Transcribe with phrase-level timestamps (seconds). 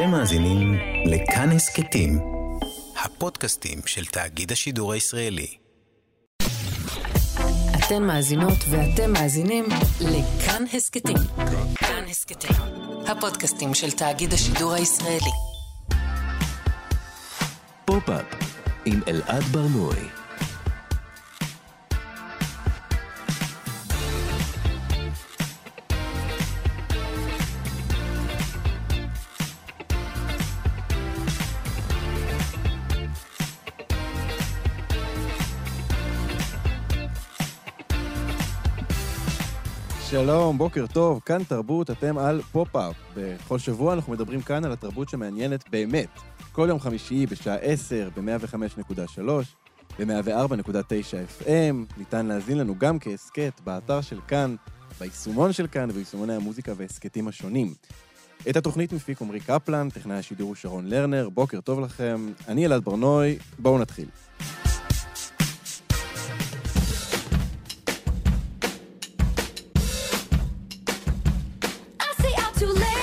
[0.00, 0.74] אתם מאזינים
[1.06, 2.18] לכאן הסכתים,
[3.04, 5.56] הפודקאסטים של תאגיד השידור הישראלי.
[7.78, 9.64] אתן מאזינות ואתם מאזינים
[10.00, 11.16] לכאן הסכתים.
[11.74, 12.56] כאן הסכתים,
[13.06, 15.32] הפודקאסטים של תאגיד השידור הישראלי.
[17.84, 18.26] פופ-אפ
[18.84, 20.19] עם אלעד בר-נוי.
[40.30, 42.96] שלום, בוקר טוב, כאן תרבות, אתם על פופ-אפ.
[43.16, 46.08] בכל שבוע אנחנו מדברים כאן על התרבות שמעניינת באמת.
[46.52, 49.22] כל יום חמישי בשעה 10 ב-105.3,
[49.98, 54.56] ב-104.9 FM, ניתן להאזין לנו גם כהסכת באתר של כאן,
[55.00, 57.74] ביישומון של כאן וביישומוני המוזיקה וההסכתים השונים.
[58.50, 62.84] את התוכנית מפיק עמרי קפלן, טכנאי השידור הוא שרון לרנר, בוקר טוב לכם, אני אלעד
[62.84, 64.08] בר-נוי, בואו נתחיל.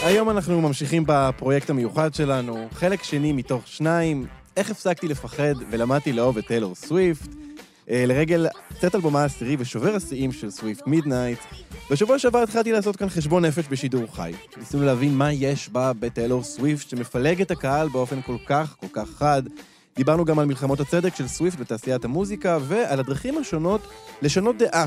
[0.08, 4.26] היום אנחנו ממשיכים בפרויקט המיוחד שלנו, חלק שני מתוך שניים,
[4.58, 7.30] איך הפסקתי לפחד ולמדתי לאהוב את טיילור סוויפט,
[7.90, 8.48] אה, לרגל
[8.80, 11.40] צאת אלבומה העשירי ושובר השיאים של סוויפט Midnights.
[11.92, 14.32] בשבוע שעבר התחלתי לעשות כאן חשבון נפש בשידור חי.
[14.58, 19.10] ניסינו להבין מה יש בה בטיילור סוויפט שמפלג את הקהל באופן כל כך, כל כך
[19.10, 19.44] חד.
[19.96, 23.82] דיברנו גם על מלחמות הצדק של סוויפט בתעשיית המוזיקה ועל הדרכים השונות
[24.22, 24.86] לשנות דעה.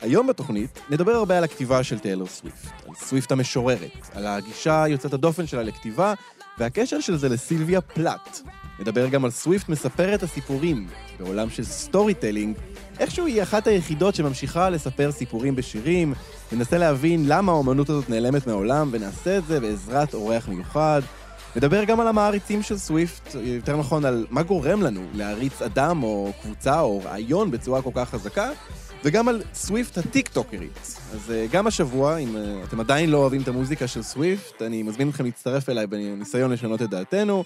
[0.00, 5.12] היום בתוכנית נדבר הרבה על הכתיבה של טיילור סוויפט, על סוויפט המשוררת, על הגישה יוצאת
[5.12, 6.14] הדופן שלה לכתיבה
[6.58, 8.40] והקשר של זה לסילביה פלאט.
[8.80, 12.56] נדבר גם על סוויפט מספרת הסיפורים בעולם של storytelling,
[12.98, 16.14] איכשהו היא אחת היחידות שממשיכה לספר סיפורים בשירים,
[16.52, 21.02] ננסה להבין למה האומנות הזאת נעלמת מהעולם ונעשה את זה בעזרת אורח מיוחד.
[21.56, 26.32] נדבר גם על המעריצים של סוויפט, יותר נכון על מה גורם לנו להעריץ אדם או
[26.42, 28.50] קבוצה או רעיון בצורה כל כך חזקה,
[29.04, 30.96] וגם על סוויפט הטיק-טוקרית.
[31.12, 34.82] אז אה, גם השבוע, אם אה, אתם עדיין לא אוהבים את המוזיקה של סוויפט, אני
[34.82, 37.44] מזמין אתכם להצטרף אליי בניסיון לשנות את דעתנו.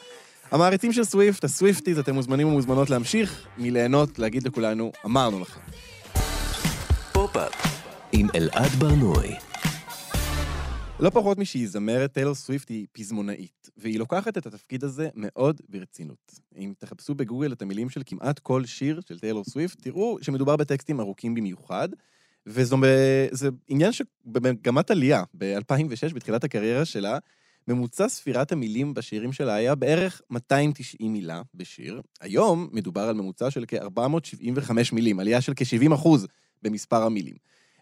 [0.50, 5.60] המעריצים של סוויפט, הסוויפטיז, אתם מוזמנים ומוזמנות להמשיך מליהנות, להגיד לכולנו, אמרנו לכם.
[7.12, 7.52] פופ-אפ
[8.12, 9.53] עם אלעד בר-נוי.
[11.00, 16.40] לא פחות משהיא זמרת, טיילור סוויפט היא פזמונאית, והיא לוקחת את התפקיד הזה מאוד ברצינות.
[16.58, 21.00] אם תחפשו בגוגל את המילים של כמעט כל שיר של טיילור סוויפט, תראו שמדובר בטקסטים
[21.00, 21.88] ארוכים במיוחד,
[22.46, 22.76] וזה
[23.68, 25.22] עניין שבמגמת עלייה.
[25.38, 27.18] ב-2006, בתחילת הקריירה שלה,
[27.68, 32.00] ממוצע ספירת המילים בשירים שלה היה בערך 290 מילה בשיר.
[32.20, 36.26] היום מדובר על ממוצע של כ-475 מילים, עלייה של כ-70 אחוז
[36.62, 37.36] במספר המילים.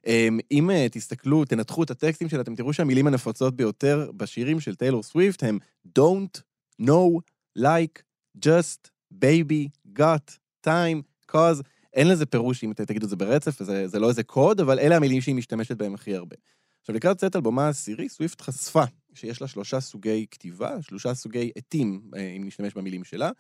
[0.07, 4.75] אמ, אם אה, תסתכלו, תנתחו את הטקסטים שלה, אתם תראו שהמילים הנפוצות ביותר בשירים של
[4.75, 5.59] טיילור סוויפט הם
[5.99, 6.41] don't,
[6.83, 7.21] no,
[7.59, 8.03] like,
[8.47, 8.91] just,
[9.25, 9.69] baby,
[9.99, 11.63] got, time, cause.
[11.95, 14.79] אין לזה פירוש אם אתם תגידו את זה ברצף, זה, זה לא איזה קוד, אבל
[14.79, 16.37] אלה המילים שהיא משתמשת בהם הכי הרבה.
[16.81, 22.03] עכשיו, לקראת צאת אלבומה העשירי, סוויפט חשפה שיש לה שלושה סוגי כתיבה, שלושה סוגי עטים,
[22.17, 23.31] אה, אם נשתמש במילים שלה.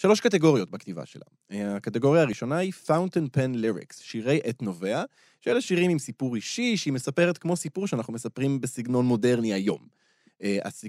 [0.00, 1.24] שלוש קטגוריות בכתיבה שלה.
[1.50, 5.04] הקטגוריה הראשונה היא Fountain Pen Lyrics, שירי עת נובע,
[5.40, 9.86] שאלה שירים עם סיפור אישי, שהיא מספרת כמו סיפור שאנחנו מספרים בסגנון מודרני היום.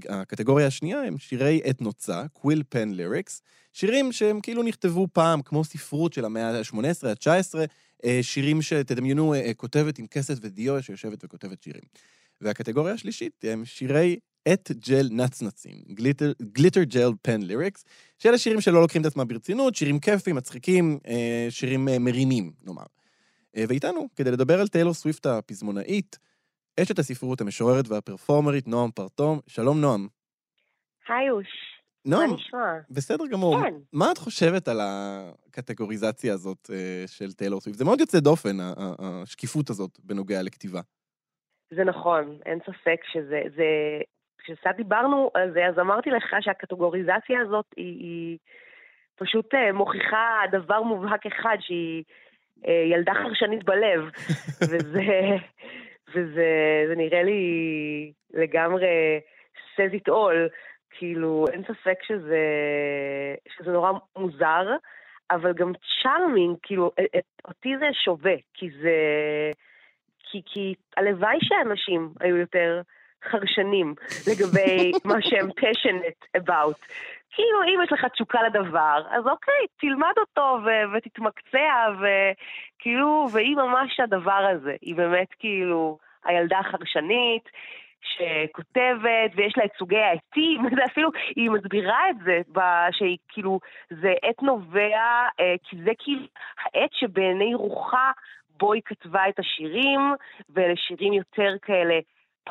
[0.10, 3.42] הקטגוריה השנייה הם שירי עת נוצה, Quill Pen Lyrics,
[3.74, 6.78] שירים שהם כאילו נכתבו פעם, כמו ספרות של המאה ה-18,
[7.08, 7.56] ה-19,
[8.22, 11.84] שירים שתדמיינו כותבת עם כסת ודיו שיושבת וכותבת שירים.
[12.42, 14.20] והקטגוריה השלישית הם שירי
[14.54, 15.78] את ג'ל נצנצים,
[16.42, 17.86] גליטר ג'ל פן ליריקס,
[18.18, 22.84] שאלה שירים שלא לוקחים את עצמם ברצינות, שירים כיפים, מצחיקים, אה, שירים אה, מרימים, נאמר.
[23.58, 26.20] אה, ואיתנו, כדי לדבר על טיילור סוויפט הפזמונאית,
[26.80, 29.40] אשת הספרות המשוררת והפרפורמרית נועם פרטום.
[29.48, 30.08] שלום נועם.
[31.08, 31.48] היי אוש.
[32.06, 32.74] נועם, מה נשמע?
[32.90, 33.62] בסדר גמור.
[33.62, 33.74] כן.
[33.94, 36.70] מה את חושבת על הקטגוריזציה הזאת
[37.08, 37.80] של טיילור סוויפט?
[37.80, 38.58] זה מאוד יוצא דופן,
[39.00, 40.82] השקיפות הזאת בנוגע לכתיבה.
[41.74, 43.64] זה נכון, אין ספק שזה, זה,
[44.44, 48.38] כשקצת דיברנו על זה, אז אמרתי לך שהקטגוריזציה הזאת היא, היא
[49.16, 52.04] פשוט אה, מוכיחה דבר מובהק אחד, שהיא
[52.68, 54.10] אה, ילדה חרשנית בלב,
[54.70, 55.38] וזה,
[56.16, 58.86] וזה זה נראה לי לגמרי
[59.76, 60.52] says it all,
[60.90, 62.46] כאילו, אין ספק שזה,
[63.50, 64.76] שזה נורא מוזר,
[65.32, 65.72] אבל גם
[66.04, 68.96] צ'ארמינג, כאילו, את, אותי זה שווה, כי זה...
[70.32, 72.82] כי, כי הלוואי שאנשים היו יותר
[73.24, 73.96] חרשנים
[74.28, 76.80] לגבי מה שהם passionate about.
[77.32, 84.00] כאילו, אם יש לך תשוקה לדבר, אז אוקיי, תלמד אותו ו- ותתמקצע, וכאילו, והיא ממש
[84.00, 84.76] הדבר הזה.
[84.82, 87.50] היא באמת כאילו הילדה החרשנית,
[88.02, 92.42] שכותבת, ויש לה את סוגי העטים, וזה אפילו, היא מסבירה את זה,
[92.92, 96.22] שהיא כאילו, זה עט נובע, אה, כי זה כאילו
[96.64, 98.12] העט שבעיני רוחה
[98.60, 100.00] בו היא כתבה את השירים,
[100.50, 102.00] ואלה שירים יותר כאלה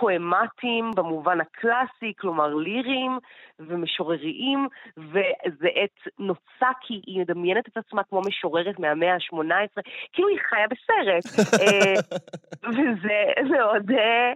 [0.00, 3.18] פואמטיים במובן הקלאסי, כלומר ליריים
[3.60, 10.38] ומשורריים, וזה עת נוצה כי היא מדמיינת את עצמה כמו משוררת מהמאה ה-18, כאילו היא
[10.48, 11.48] חיה בסרט.
[11.60, 11.94] אה,
[12.74, 13.90] וזה מאוד...
[13.90, 14.32] אה,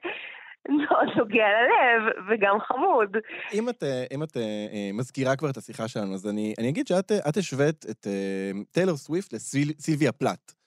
[0.69, 3.17] מאוד נוגע ללב, וגם חמוד.
[3.53, 4.37] אם את, אה, אם את
[4.95, 8.07] מזכירה כבר את השיחה שלנו, אז אני, אני אגיד שאת השווית את
[8.73, 10.62] טיילור סוויפט לסילביה פלאט.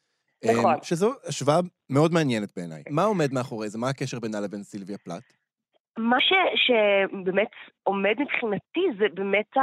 [0.51, 0.74] נכון.
[0.74, 1.59] אמ, שזו השוואה
[1.89, 2.83] מאוד מעניינת בעיניי.
[2.89, 3.77] מה עומד מאחורי זה?
[3.80, 5.24] מה הקשר בינה לבין סילביה פלאט?
[5.97, 7.51] מה ש, שבאמת
[7.83, 9.62] עומד מבחינתי זה באמת ה...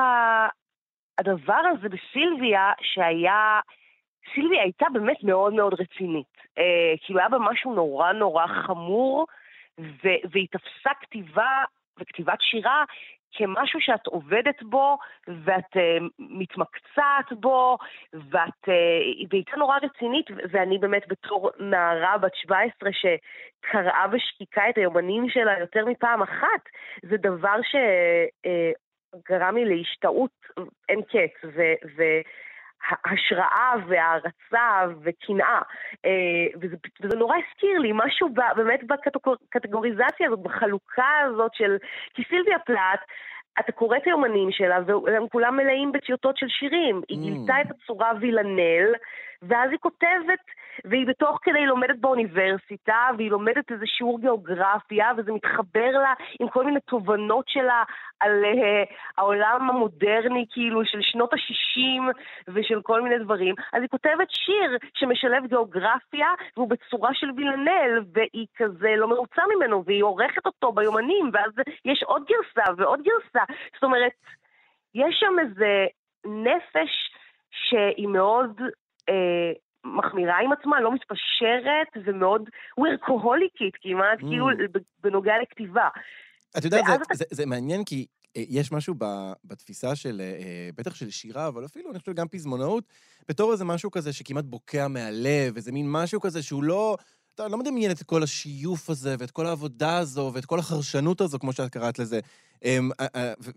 [1.18, 3.60] הדבר הזה בסילביה שהיה...
[4.34, 6.34] סילביה הייתה באמת מאוד מאוד רצינית.
[6.58, 9.26] אה, כאילו היה בה משהו נורא נורא חמור,
[9.80, 10.08] ו...
[10.30, 11.64] והיא תפסה כתיבה
[12.00, 12.84] וכתיבת שירה
[13.32, 14.98] כמשהו שאת עובדת בו,
[15.44, 17.78] ואת uh, מתמקצעת בו,
[18.12, 18.68] ואת...
[18.68, 25.58] Uh, והייתה נורא רצינית, ואני באמת בתור נערה בת 17 שקראה בשקיקה את היומנים שלה
[25.60, 26.68] יותר מפעם אחת,
[27.02, 30.46] זה דבר שגרם uh, לי להשתאות
[30.88, 31.62] אין קץ, ו...
[31.96, 32.20] ו-
[33.04, 35.60] השראה והערצה וקנאה.
[36.60, 41.76] וזה, וזה נורא הזכיר לי משהו באמת בקטגוריזציה הזאת, בחלוקה הזאת של...
[42.14, 43.00] כי סילביה פלאט,
[43.60, 47.00] אתה קורא את היומנים שלה, והם כולם מלאים בטיוטות של שירים.
[47.08, 47.22] היא mm.
[47.22, 48.92] גילתה את הצורה וילנל,
[49.42, 50.44] ואז היא כותבת,
[50.84, 56.64] והיא בתוך כדי לומדת באוניברסיטה, והיא לומדת איזה שיעור גיאוגרפיה, וזה מתחבר לה עם כל
[56.64, 57.82] מיני תובנות שלה
[58.20, 62.12] על uh, העולם המודרני, כאילו, של שנות ה-60
[62.48, 63.54] ושל כל מיני דברים.
[63.72, 69.84] אז היא כותבת שיר שמשלב גיאוגרפיה, והוא בצורה של וילנל, והיא כזה לא מרוצה ממנו,
[69.86, 71.52] והיא עורכת אותו ביומנים, ואז
[71.84, 73.44] יש עוד גרסה ועוד גרסה.
[73.74, 74.12] זאת אומרת,
[74.94, 75.86] יש שם איזה
[76.24, 77.12] נפש
[77.50, 78.60] שהיא מאוד
[79.08, 79.52] אה,
[79.84, 84.26] מחמירה עם עצמה, לא מתפשרת ומאוד וורקוהוליקית כמעט, mm.
[84.28, 84.46] כאילו
[85.02, 85.88] בנוגע לכתיבה.
[86.58, 87.14] את יודעת, זה, אתה...
[87.14, 88.06] זה, זה מעניין כי
[88.36, 89.04] אה, יש משהו ב,
[89.44, 92.84] בתפיסה של, אה, בטח של שירה, אבל אפילו, אני חושב, גם פזמונאות,
[93.28, 96.96] בתור איזה משהו כזה שכמעט בוקע מהלב, איזה מין משהו כזה שהוא לא...
[97.34, 101.38] אתה לא מדמיין את כל השיוף הזה, ואת כל העבודה הזו, ואת כל החרשנות הזו,
[101.38, 102.20] כמו שאת קראת לזה.
[102.64, 102.90] אמ,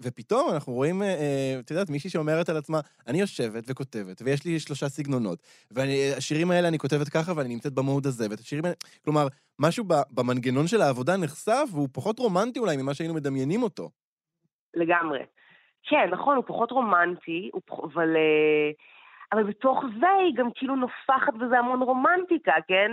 [0.03, 4.45] ופתאום אנחנו רואים, אה, אה, את יודעת, מישהי שאומרת על עצמה, אני יושבת וכותבת, ויש
[4.45, 5.39] לי שלושה סגנונות,
[5.71, 8.75] והשירים האלה אני כותבת ככה, ואני נמצאת במוד הזה, ואת השירים האלה...
[9.03, 9.27] כלומר,
[9.59, 13.89] משהו במנגנון של העבודה נחשף, והוא פחות רומנטי אולי ממה שהיינו מדמיינים אותו.
[14.73, 15.19] לגמרי.
[15.83, 17.51] כן, נכון, הוא פחות רומנטי,
[17.83, 18.15] אבל...
[18.15, 18.71] אה,
[19.33, 22.91] אבל בתוך זה היא גם כאילו נופחת בזה המון רומנטיקה, כן?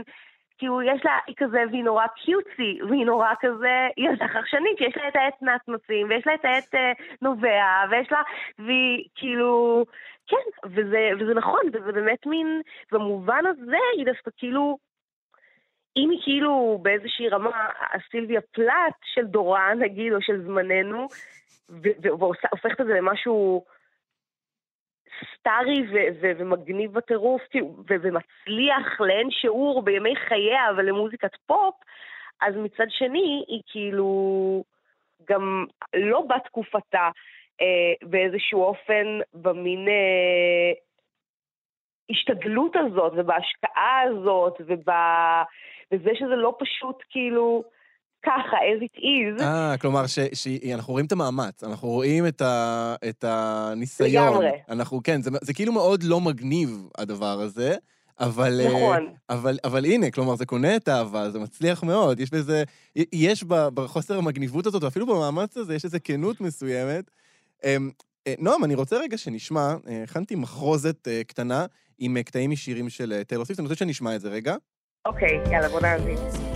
[0.58, 4.96] כאילו, יש לה, היא כזה, והיא נורא קיוטי, והיא נורא כזה, היא ילדה חרשנית, שיש
[4.96, 8.22] לה את העט נצנצים, ויש לה את העט אה, נובע, ויש לה,
[8.58, 9.84] והיא כאילו,
[10.26, 12.62] כן, וזה, וזה נכון, וזה באמת מין,
[12.92, 14.78] במובן הזה היא דווקא כאילו,
[15.96, 21.06] אם היא כאילו באיזושהי רמה, הסילביה פלאט של דורה, נגיד, או של זמננו,
[21.68, 23.64] והופכת את זה למשהו
[25.34, 31.74] סטארי ו- ו- ומגניב בטירוף, כאילו, ומצליח לאין שיעור בימי חייה, אבל למוזיקת פופ,
[32.40, 34.64] אז מצד שני, היא כאילו
[35.28, 35.64] גם
[35.94, 37.10] לא בתקופתה
[37.60, 40.72] אה, באיזשהו אופן במין אה,
[42.10, 47.64] השתדלות הזאת, ובהשקעה הזאת, ובזה שזה לא פשוט כאילו...
[48.22, 49.42] ככה, as it is.
[49.42, 54.28] אה, כלומר, שאנחנו רואים את המאמץ, אנחנו רואים את, ה, את הניסיון.
[54.28, 54.50] לגמרי.
[54.68, 57.76] אנחנו, כן, זה, זה כאילו מאוד לא מגניב, הדבר הזה.
[58.20, 59.08] אבל, אה, נכון.
[59.30, 62.20] אבל, אבל הנה, כלומר, זה קונה את האהבה, זה מצליח מאוד.
[62.20, 62.64] יש בזה,
[63.12, 67.10] יש בחוסר המגניבות הזאת, ואפילו במאמץ הזה, יש איזו כנות מסוימת.
[67.64, 67.90] אמ,
[68.26, 71.66] אה, נועם, אני רוצה רגע שנשמע, אה, הכנתי מחרוזת קטנה
[71.98, 74.54] עם קטעים משירים של טיילור סיפט, אני רוצה שנשמע את זה רגע.
[75.06, 76.51] אוקיי, יאללה, בוא נאזין.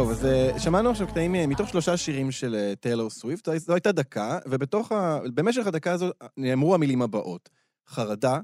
[0.00, 3.72] טוב, אז אה, שמענו עכשיו קטעים אה, מתוך שלושה שירים של אה, טיילור סוויפט, זו-
[3.72, 5.18] הייתה דקה, ובתוך ה...
[5.34, 7.48] במשך הדקה הזו נאמרו המילים הבאות:
[7.88, 8.38] חרדה,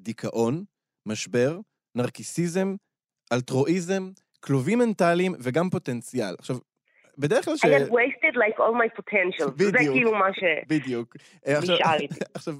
[0.00, 0.64] דיכאון,
[1.06, 1.58] משבר,
[1.94, 2.74] נרקיסיזם,
[3.32, 4.10] אלטרואיזם,
[4.40, 6.34] כלובים מנטליים וגם פוטנציאל.
[6.38, 6.56] עכשיו,
[7.18, 7.64] בדרך כלל ש...
[7.64, 9.50] I had wasted like all my potential.
[9.58, 9.94] זה בדיוק.
[9.94, 10.44] כאילו מה ש...
[10.68, 11.16] בדיוק.
[11.62, 12.20] נשאר איתי.
[12.34, 12.54] עכשיו,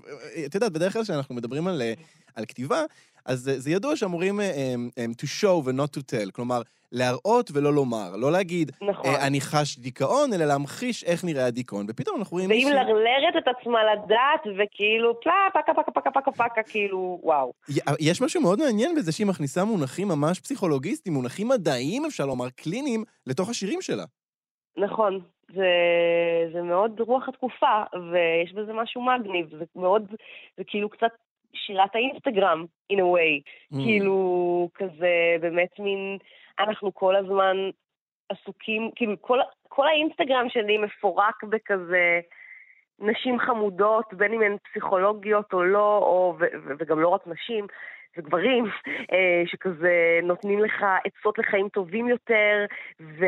[0.46, 1.82] את יודעת, בדרך כלל כשאנחנו מדברים על,
[2.34, 2.84] על כתיבה,
[3.28, 4.46] אז זה- זה ידוע שאמורים אה,
[4.98, 9.06] אה, to show ו-not to tell, כלומר, להראות ולא לומר, לא להגיד, נכון.
[9.06, 11.86] אה, אני חש דיכאון, אלא להמחיש איך נראה הדיכאון.
[11.88, 16.62] ופתאום אנחנו רואים והיא מלרלרת את עצמה לדעת, וכאילו, פלה, פקה, פקה, פקה, פקה, פקה,
[16.62, 17.52] כאילו, וואו.
[18.00, 23.04] יש משהו מאוד מעניין בזה שהיא מכניסה מונחים ממש פסיכולוגיסטיים, מונחים מדעיים, אפשר לומר, קליניים,
[23.26, 24.04] לתוך השירים שלה.
[24.76, 25.20] נכון.
[25.54, 25.66] זה,
[26.52, 27.82] זה מאוד רוח התקופה,
[28.12, 29.46] ויש בזה משהו מגניב.
[29.58, 30.02] זה מאוד,
[30.56, 31.10] זה כאילו קצת
[31.54, 33.42] שירת האינסטגרם, in a way.
[33.72, 33.76] Mm.
[33.76, 36.18] כאילו, כזה באמת מין,
[36.58, 37.56] אנחנו כל הזמן
[38.28, 39.38] עסוקים, כאילו, כל,
[39.68, 42.20] כל האינסטגרם שלי מפורק בכזה
[43.00, 47.66] נשים חמודות, בין אם הן פסיכולוגיות או לא, או, ו, ו, וגם לא רק נשים.
[48.16, 48.64] וגברים
[49.12, 52.64] אה, שכזה נותנים לך עצות לחיים טובים יותר,
[53.00, 53.26] ו,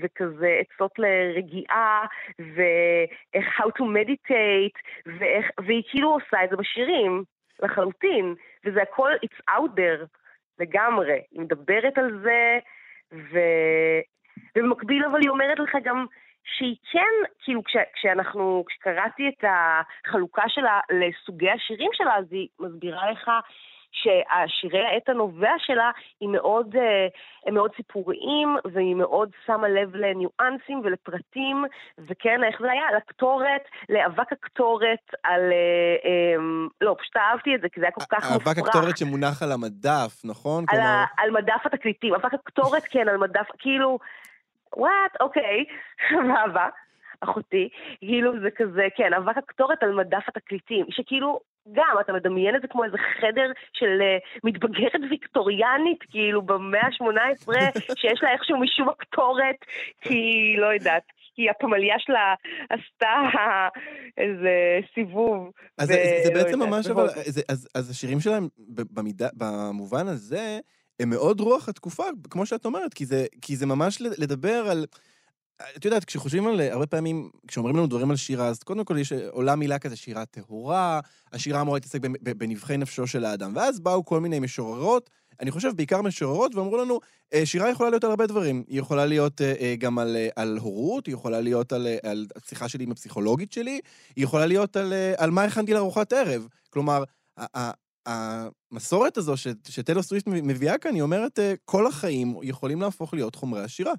[0.00, 2.06] וכזה עצות לרגיעה,
[2.38, 7.24] ואיך how to meditate, ואיך, והיא כאילו עושה את זה בשירים,
[7.62, 8.34] לחלוטין,
[8.64, 10.06] וזה הכל, it's out there,
[10.58, 11.20] לגמרי.
[11.32, 12.58] היא מדברת על זה,
[13.12, 13.38] ו...
[14.56, 16.06] ובמקביל אבל היא אומרת לך גם
[16.44, 23.10] שהיא כן, כאילו כש, כשאנחנו, כשקראתי את החלוקה שלה לסוגי השירים שלה, אז היא מסבירה
[23.10, 23.30] לך
[23.92, 25.90] שהשירי העת הנובע שלה
[26.20, 27.06] היא מאוד, אה,
[27.46, 31.64] הם מאוד סיפוריים, והיא מאוד שמה לב לניואנסים ולפרטים,
[31.98, 32.88] וכן, איך זה היה?
[32.88, 35.40] על הקטורת, לאבק הקטורת, על...
[35.40, 36.36] אה, אה,
[36.80, 38.48] לא, פשוט אהבתי את זה, כי זה היה כל כך מופרך.
[38.48, 40.64] אבק הקטורת שמונח על המדף, נכון?
[40.68, 43.98] על, כלומר, על מדף התקליטים, אבק הקטורת כן, על מדף, כאילו,
[44.76, 45.64] וואט, אוקיי,
[46.36, 46.68] אהבה,
[47.20, 47.68] אחותי,
[48.00, 51.40] כאילו זה כזה, כן, אבק הקטורת על מדף התקליטים, שכאילו,
[51.72, 57.52] גם, אתה מדמיין את זה כמו איזה חדר של uh, מתבגרת ויקטוריאנית, כאילו, במאה ה-18,
[58.00, 59.56] שיש לה איכשהו משום הקטורת,
[60.00, 61.02] כי, לא יודעת,
[61.34, 62.34] כי הפמליה שלה
[62.70, 63.14] עשתה
[64.18, 65.50] איזה סיבוב.
[65.78, 67.08] אז ב- זה, זה לא בעצם יודעת, ממש, אבל.
[67.08, 70.58] זה, אז, אז השירים שלהם, במידה, במובן הזה,
[71.00, 74.86] הם מאוד רוח התקופה, כמו שאת אומרת, כי זה, כי זה ממש לדבר על...
[75.76, 79.12] את יודעת, כשחושבים על, הרבה פעמים, כשאומרים לנו דברים על שירה, אז קודם כל יש,
[79.12, 81.00] עולה מילה כזה שירה טהורה,
[81.32, 83.52] השירה אמורה להתעסק בנבחי נפשו של האדם.
[83.56, 85.10] ואז באו כל מיני משוררות,
[85.40, 87.00] אני חושב בעיקר משוררות, ואמרו לנו,
[87.34, 88.64] אה, שירה יכולה להיות על הרבה דברים.
[88.68, 92.68] היא יכולה להיות אה, אה, גם על, על הורות, היא יכולה להיות על, על השיחה
[92.68, 93.80] שלי עם הפסיכולוגית שלי,
[94.16, 96.46] היא יכולה להיות על, על מה הכנתי לארוחת ערב.
[96.70, 97.04] כלומר,
[98.06, 103.62] המסורת הזו ש- שטיילור סוויפט מביאה כאן, היא אומרת, כל החיים יכולים להפוך להיות חומרי
[103.62, 103.92] השירה.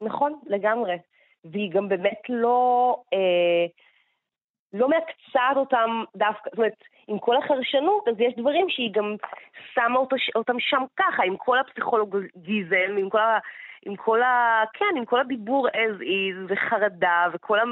[0.00, 0.96] נכון, לגמרי.
[1.44, 3.66] והיא גם באמת לא, אה,
[4.72, 9.16] לא מקצעת אותם דווקא, זאת אומרת, עם כל החרשנות, אז יש דברים שהיא גם
[9.74, 13.38] שמה אותו, אותם שם ככה, עם כל הפסיכולוגיזם, עם כל ה...
[13.82, 14.62] עם כל ה...
[14.72, 17.62] כן, עם כל הדיבור as is, וחרדה, וכל ה...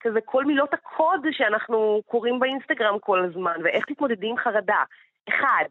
[0.00, 4.82] כזה, כל מילות הקוד שאנחנו קוראים באינסטגרם כל הזמן, ואיך תתמודדי עם חרדה.
[5.28, 5.64] אחד,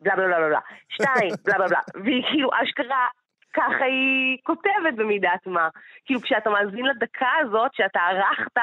[0.00, 0.60] בלה בלה בלה בלה.
[0.88, 1.80] שתיים, בלה בלה בלה.
[2.04, 3.06] והיא כאילו אשכרה,
[3.56, 5.68] ככה היא כותבת במידת מה.
[6.04, 8.56] כאילו, כשאתה מאזין לדקה הזאת, שאתה ערכת,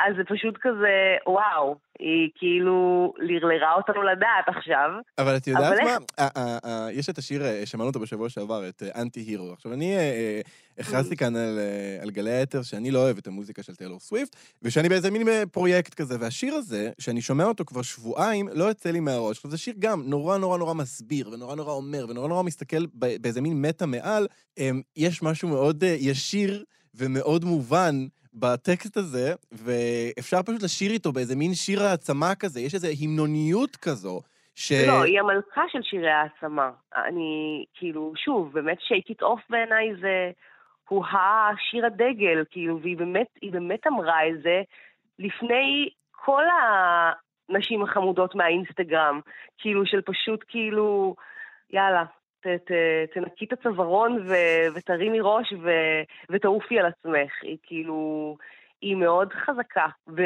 [0.00, 0.94] אז זה פשוט כזה,
[1.26, 4.90] וואו, היא כאילו לרלרה אותנו לדעת עכשיו.
[5.18, 5.90] אבל את יודעת אבל מה?
[5.90, 9.52] איך- ה- ה- ה- יש את השיר, אה, שמענו אותו בשבוע שעבר, את אנטי הירו.
[9.52, 10.40] עכשיו, אני אה, אה,
[10.78, 14.36] הכרזתי כאן על, אה, על גלי האתר שאני לא אוהב את המוזיקה של טיילור סוויפט,
[14.62, 18.90] ושאני באיזה מין אה, פרויקט כזה, והשיר הזה, שאני שומע אותו כבר שבועיים, לא יוצא
[18.90, 19.36] לי מהראש.
[19.36, 23.40] עכשיו, זה שיר גם נורא נורא נורא מסביר, ונורא נורא אומר, ונורא נורא מסתכל באיזה
[23.40, 24.26] מין מטה מעל.
[24.58, 27.94] אמ, יש משהו מאוד אה, ישיר ומאוד מובן
[28.34, 34.20] בטקסט הזה, ואפשר פשוט לשיר איתו באיזה מין שיר העצמה כזה, יש איזו המנוניות כזו.
[34.54, 34.72] ש...
[34.72, 36.70] לא, היא המלכה של שירי העצמה.
[36.96, 40.30] אני, כאילו, שוב, באמת shake it off בעיניי זה...
[40.88, 44.62] הוא השיר הדגל, כאילו, והיא באמת, היא באמת אמרה את זה
[45.18, 46.44] לפני כל
[47.48, 49.20] הנשים החמודות מהאינסטגרם,
[49.58, 51.14] כאילו, של פשוט כאילו,
[51.70, 52.04] יאללה,
[52.44, 52.72] ת, ת,
[53.14, 54.34] תנקי את הצווארון ו,
[54.74, 55.70] ותרימי ראש ו,
[56.30, 57.32] ותעופי על עצמך.
[57.42, 58.36] היא כאילו,
[58.80, 60.22] היא מאוד חזקה ב,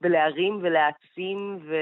[0.00, 1.76] בלהרים ולהעצים, ו,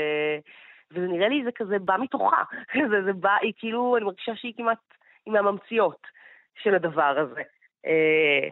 [0.91, 2.43] וזה נראה לי זה כזה בא מתוכה.
[2.91, 4.79] זה, זה בא, היא כאילו, אני מרגישה שהיא כמעט,
[5.27, 6.07] היא מהממציאות
[6.63, 7.43] של הדבר הזה.
[7.87, 8.49] אה,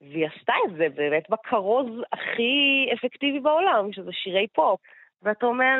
[0.00, 4.80] והיא עשתה את זה באמת בכרוז הכי אפקטיבי בעולם, שזה שירי פופ.
[5.22, 5.76] ואתה אומר,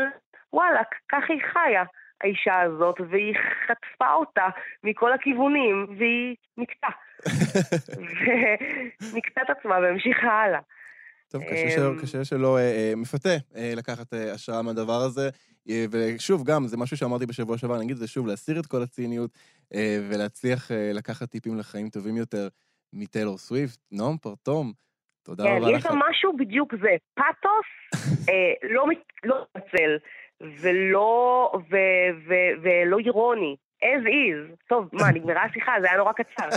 [0.53, 1.85] וואלה, כך היא חיה,
[2.23, 3.35] האישה הזאת, והיא
[3.67, 4.47] חטפה אותה
[4.85, 6.91] מכל הכיוונים, והיא נקטעה.
[9.13, 10.61] ונקטעה את עצמה והמשיכה הלאה.
[11.29, 15.31] טוב, קשה שלא, אמ, קשה שלא אה, אה, מפתה אה, לקחת אה, השראה מהדבר הזה.
[15.71, 18.67] אה, ושוב, גם, זה משהו שאמרתי בשבוע שעבר, אני אגיד את זה שוב, להסיר את
[18.67, 19.31] כל הציניות
[19.75, 22.49] אה, ולהצליח אה, לקחת טיפים לחיים טובים יותר
[22.93, 23.79] מטיילור סוויפט.
[23.93, 24.73] נועם פרטום,
[25.23, 25.93] תודה כן, רבה יש לך.
[25.93, 27.69] שם משהו בדיוק זה, פאתוס
[28.29, 28.85] אה, לא
[29.25, 29.97] לא מתנצל,
[30.61, 31.77] ולא, ו,
[32.29, 34.57] ו, ולא אירוני, as is.
[34.69, 35.73] טוב, מה, נגמרה השיחה?
[35.81, 36.49] זה היה נורא קצר.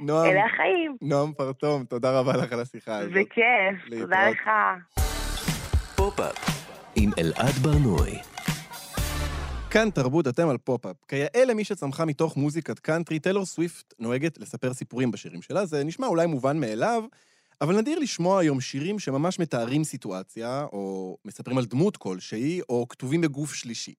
[0.00, 3.12] נועם, אלה החיים, נועם פרטום, תודה רבה לך על השיחה הזאת.
[3.14, 4.30] וכיף, תודה.
[4.30, 4.50] לך.
[5.96, 6.64] פופ-אפ
[6.96, 8.18] עם אלעד בר-נוי.
[9.70, 10.96] כאן תרבות, אתם על פופ-אפ.
[11.08, 15.66] כיאה למי שצמחה מתוך מוזיקת קאנטרי, טיילור סוויפט נוהגת לספר סיפורים בשירים שלה.
[15.66, 17.04] זה נשמע אולי מובן מאליו,
[17.60, 23.20] אבל נדיר לשמוע היום שירים שממש מתארים סיטואציה, או מספרים על דמות כלשהי, או כתובים
[23.20, 23.94] בגוף שלישי.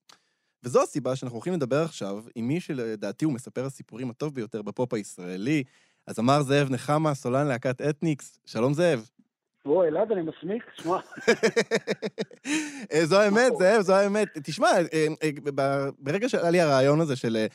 [0.64, 4.94] וזו הסיבה שאנחנו הולכים לדבר עכשיו עם מי שלדעתי הוא מספר הסיפורים הטוב ביותר בפופ
[4.94, 5.62] הישראלי,
[6.08, 8.38] הזמר זאב נחמה, סולן להקת אתניקס.
[8.46, 9.08] שלום זאב.
[9.64, 10.98] בוא, אלעד, אני מסמיק, שמע,
[12.92, 14.28] אה, זו האמת, זאב, זו האמת.
[14.42, 15.30] תשמע, אה, אה,
[15.98, 17.46] ברגע שעלה לי הרעיון הזה של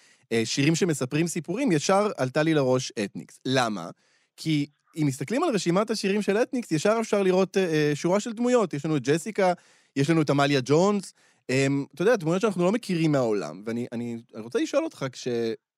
[0.43, 3.39] שירים שמספרים סיפורים, ישר עלתה לי לראש אתניקס.
[3.46, 3.89] למה?
[4.38, 8.34] כי אם מסתכלים על רשימת השירים של אתניקס, ישר אפשר לראות אה, אה, שורה של
[8.34, 8.74] דמויות.
[8.74, 9.54] יש לנו את ג'סיקה,
[9.96, 11.14] יש לנו את עמליה ג'ונס.
[11.50, 13.64] אה, אתה יודע, דמויות שאנחנו לא מכירים מהעולם.
[13.66, 15.28] ואני אני, אני רוצה לשאול אותך, כש...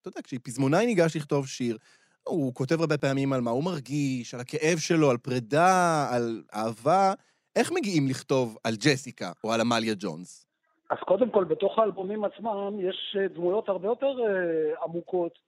[0.02, 1.78] אתה יודע, כשפזמונאי ניגש לכתוב שיר,
[2.24, 7.14] הוא כותב הרבה פעמים על מה הוא מרגיש, על הכאב שלו, על פרידה, על אהבה.
[7.56, 10.48] איך מגיעים לכתוב על ג'סיקה או על עמליה ג'ונס?
[10.90, 15.40] אז קודם כל, בתוך האלבומים עצמם יש אה, דמויות הרבה יותר אה, עמוקות.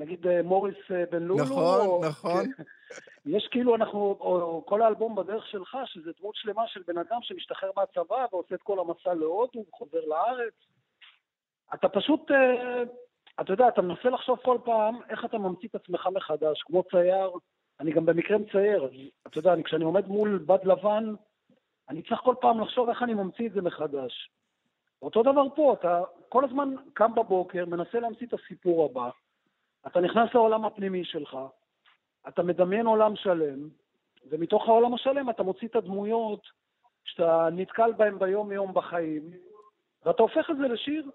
[0.00, 1.44] נגיד אה, מוריס אה, בן לולו.
[1.44, 2.52] נכון, או- נכון.
[2.56, 2.62] כן.
[3.36, 7.18] יש כאילו, אנחנו, או, או כל האלבום בדרך שלך, שזה דמות שלמה של בן אדם
[7.22, 10.54] שמשתחרר מהצבא ועושה את כל המסע להודו וחוזר לארץ.
[11.74, 12.82] אתה פשוט, אה,
[13.40, 17.30] אתה יודע, אתה מנסה לחשוב כל פעם איך אתה ממציא את עצמך מחדש, כמו צייר.
[17.80, 18.90] אני גם במקרה מצייר, אז
[19.26, 21.14] אתה יודע, אני, כשאני עומד מול בד לבן,
[21.88, 24.30] אני צריך כל פעם לחשוב איך אני ממציא את זה מחדש.
[25.02, 29.10] אותו דבר פה, אתה כל הזמן קם בבוקר, מנסה להמציא את הסיפור הבא,
[29.86, 31.36] אתה נכנס לעולם הפנימי שלך,
[32.28, 33.68] אתה מדמיין עולם שלם,
[34.30, 36.42] ומתוך העולם השלם אתה מוציא את הדמויות
[37.04, 39.30] שאתה נתקל בהן ביום-יום בחיים,
[40.06, 41.10] ואתה הופך את זה לשיר.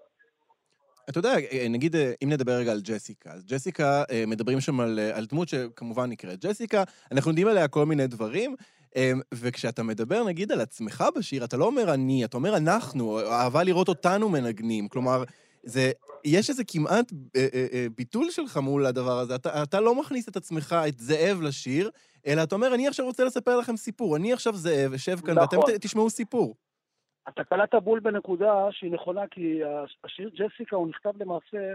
[1.08, 1.34] אתה יודע,
[1.70, 5.48] נגיד, אם נדבר רגע על ג'סיקה, אז ג'סיקה, אה, מדברים שם על, אה, על דמות
[5.48, 8.56] שכמובן נקראת ג'סיקה, אנחנו יודעים עליה כל מיני דברים,
[8.96, 13.62] אה, וכשאתה מדבר, נגיד, על עצמך בשיר, אתה לא אומר אני, אתה אומר אנחנו, אהבה
[13.62, 14.88] לראות אותנו מנגנים.
[14.88, 15.24] כלומר,
[15.66, 15.90] זה,
[16.24, 19.34] יש איזה כמעט אה, אה, אה, ביטול שלך מול הדבר הזה.
[19.34, 21.90] אתה, אתה לא מכניס את עצמך, את זאב לשיר,
[22.26, 24.16] אלא אתה אומר, אני עכשיו רוצה לספר לכם סיפור.
[24.16, 25.70] אני עכשיו זאב, אשב כאן, ואתם נכון.
[25.72, 26.54] ת- תשמעו סיפור.
[27.28, 31.72] אתה קלעת בול בנקודה שהיא נכונה, כי הש- השיר ג'סיקה הוא נכתב למעשה,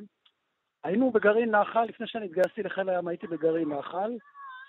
[0.84, 4.12] היינו בגרעין נחל, לפני שאני התגייסתי לחיל הים הייתי בגרעין נחל,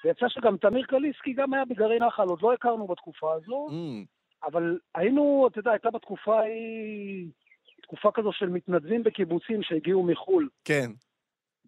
[0.05, 4.07] ויצא שגם תמיר קליסקי גם היה בגרעין נחל, עוד לא הכרנו בתקופה הזו, Mm,
[4.49, 7.27] אבל היינו, אתה יודע, הייתה בתקופה ההיא
[7.93, 10.49] תקופה כזו של מתנדבים בקיבוצים שהגיעו מחו"ל.
[10.65, 10.91] כן.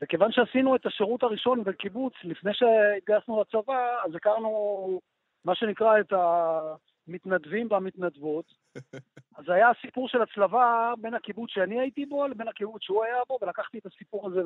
[0.01, 5.01] וכיוון שעשינו את השירות הראשון בקיבוץ, לפני שהתגייסנו לצבא, אז הכרנו
[5.45, 8.45] מה שנקרא את המתנדבים והמתנדבות.
[9.39, 13.39] אז היה הסיפור של הצלבה בין הקיבוץ שאני הייתי בו לבין הקיבוץ שהוא היה בו,
[13.43, 14.41] ולקחתי את הסיפור הזה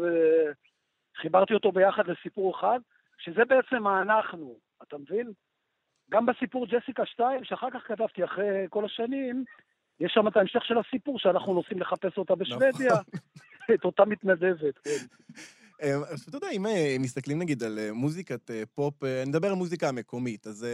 [1.17, 2.79] וחיברתי אותו ביחד לסיפור אחד,
[3.19, 5.33] שזה בעצם האנחנו, אתה מבין?
[6.11, 9.45] גם בסיפור ג'סיקה 2, שאחר כך כתבתי אחרי כל השנים,
[10.01, 12.95] יש שם את ההמשך של הסיפור שאנחנו נוסעים לחפש אותה בשוודיה,
[13.75, 14.91] את אותה מתנדבת, כן.
[15.83, 19.55] אה, אז אתה יודע, אם אה, מסתכלים נגיד על אה, מוזיקת פופ, אני מדבר על
[19.55, 20.67] מוזיקה המקומית, אז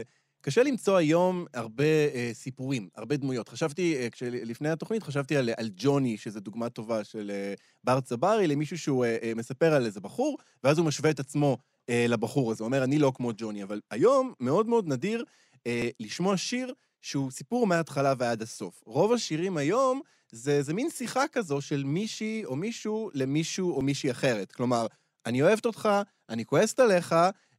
[0.44, 3.48] קשה למצוא היום הרבה אה, סיפורים, הרבה דמויות.
[3.48, 8.46] חשבתי, אה, לפני התוכנית, חשבתי על, על ג'וני, שזו דוגמה טובה של אה, בר צברי,
[8.46, 11.58] למישהו שהוא אה, אה, מספר על איזה בחור, ואז הוא משווה את עצמו
[11.88, 12.64] אה, לבחור הזה.
[12.64, 13.62] הוא אומר, אני לא כמו ג'וני.
[13.62, 15.24] אבל היום מאוד מאוד נדיר
[15.66, 16.72] אה, לשמוע שיר
[17.04, 18.82] שהוא סיפור מההתחלה ועד הסוף.
[18.86, 24.10] רוב השירים היום זה, זה מין שיחה כזו של מישהי או מישהו למישהו או מישהי
[24.10, 24.52] אחרת.
[24.52, 24.86] כלומר,
[25.26, 25.88] אני אוהבת אותך,
[26.30, 27.12] אני כועסת עליך,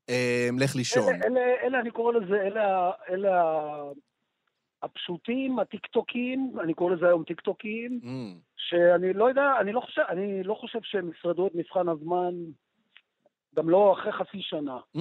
[0.10, 1.04] אה, לך לישון.
[1.14, 3.32] אלה, אלה, אלה, אני קורא לזה, אלה, אלה
[4.84, 8.08] הפשוטים, הטיקטוקים, אני קורא לזה היום טיקטוקים, Mm,
[8.58, 12.34] שאני לא יודע, אני לא חושב, אני לא חושב שהם ישרדו את מבחן הזמן,
[13.56, 14.78] גם לא אחרי חצי שנה.
[14.98, 15.00] אמ,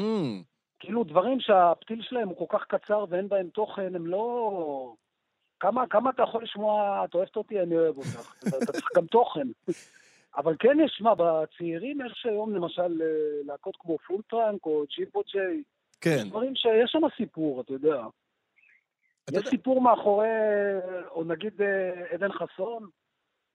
[0.84, 4.94] כאילו דברים שהפתיל שלהם הוא כל כך קצר ואין בהם תוכן, הם לא...
[5.60, 8.34] כמה, כמה אתה יכול לשמוע, את אוהבת אותי, אני אוהב אותך.
[8.48, 9.48] אתה צריך גם תוכן.
[10.36, 13.06] אבל כן יש, מה, בצעירים יש היום למשל אה,
[13.46, 15.62] להקות כמו Full Trunk או ג'ימבו ג'יי,
[16.00, 16.28] כן.
[16.28, 17.96] דברים שיש שם סיפור, אתה יודע.
[19.24, 20.28] אתה יש יודע- סיפור מאחורי,
[21.10, 22.88] או נגיד אה, עדן חסון,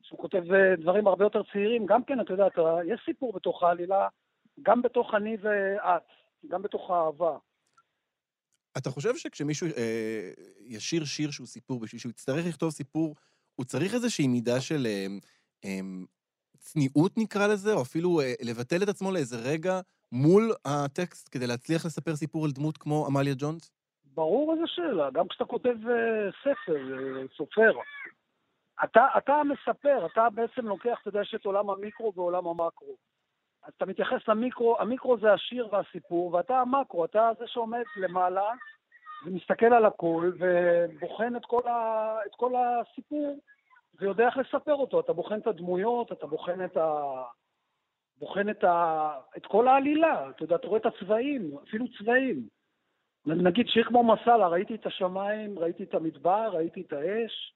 [0.02, 3.64] שהוא כותב אה, דברים הרבה יותר צעירים, גם כן, אתה יודע, אתה, יש סיפור בתוך
[3.64, 4.08] העלילה,
[4.62, 6.02] גם בתוך אני ואת,
[6.48, 7.38] גם בתוך האהבה.
[8.78, 13.16] אתה חושב שכשמישהו אה, ישיר שיר שהוא סיפור, בשביל שהוא יצטרך לכתוב סיפור,
[13.56, 15.08] הוא צריך איזושהי מידה של אה,
[15.66, 15.80] אה,
[16.58, 19.80] צניעות נקרא לזה, או אפילו אה, לבטל את עצמו לאיזה רגע
[20.12, 23.72] מול הטקסט כדי להצליח לספר סיפור על דמות כמו עמליה ג'ונס?
[24.14, 27.72] ברור איזה שאלה, גם כשאתה כותב אה, ספר, אה, סופר.
[28.84, 32.96] אתה, אתה המספר, אתה בעצם לוקח, אתה יודע, יש את עולם המיקרו ועולם המקרו.
[33.70, 38.52] אז אתה מתייחס למיקרו, המיקרו זה השיר והסיפור, ואתה המקרו, אתה זה שעומד למעלה
[39.26, 43.40] ומסתכל על הכל ובוחן את כל, ה, את כל הסיפור
[44.00, 45.00] ויודע איך לספר אותו.
[45.00, 47.04] אתה בוחן את הדמויות, אתה בוחן את ה...
[48.20, 52.48] בוחן את, ה, את כל העלילה, אתה יודע, אתה רואה את הצבעים, אפילו צבעים.
[53.26, 57.54] נגיד שיר כמו מסאלה, ראיתי את השמיים, ראיתי את המדבר, ראיתי את האש.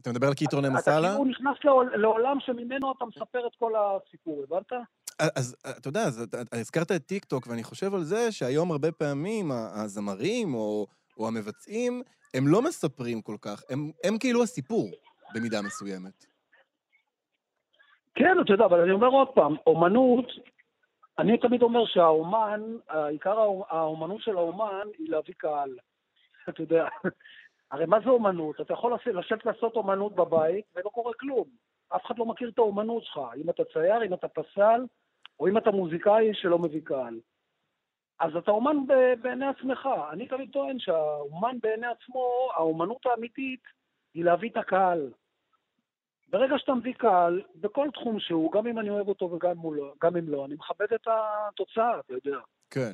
[0.00, 1.08] אתה מדבר על קיטרוני אתה מסאלה?
[1.08, 4.72] כאילו נכנס לעול, לעולם שממנו אתה מספר את כל הסיפור, הבנת?
[5.36, 8.70] אז אתה יודע, אז אתה- אתה הזכרת את טיק טוק, ואני חושב על זה שהיום
[8.70, 10.86] הרבה פעמים הזמרים או,
[11.18, 12.02] או המבצעים,
[12.34, 14.90] הם לא מספרים כל כך, הם, הם כאילו הסיפור,
[15.34, 16.24] במידה מסוימת.
[18.14, 20.24] כן, אתה יודע, אבל אני אומר עוד פעם, אומנות,
[21.18, 22.60] אני תמיד אומר שהאומן,
[23.08, 25.76] עיקר האו- האומנות של האומן היא להביא קהל.
[26.48, 26.86] אתה יודע,
[27.70, 28.60] הרי מה זה אומנות?
[28.60, 31.44] אתה יכול לש- לשבת לעשות אומנות בבית ולא קורה כלום.
[31.96, 33.20] אף אחד לא מכיר את האומנות שלך.
[33.36, 34.80] אם אתה צייר, אם אתה פסל,
[35.40, 37.20] או אם אתה מוזיקאי שלא מביא קהל.
[38.20, 38.76] אז אתה אומן
[39.22, 39.88] בעיני עצמך.
[40.12, 43.60] אני תמיד טוען שהאומן בעיני עצמו, האומנות האמיתית
[44.14, 45.12] היא להביא את הקהל.
[46.28, 49.92] ברגע שאתה מביא קהל, בכל תחום שהוא, גם אם אני אוהב אותו וגם אם לא,
[50.18, 52.38] אם לא, אני מכבד את התוצאה, אתה יודע.
[52.70, 52.92] כן.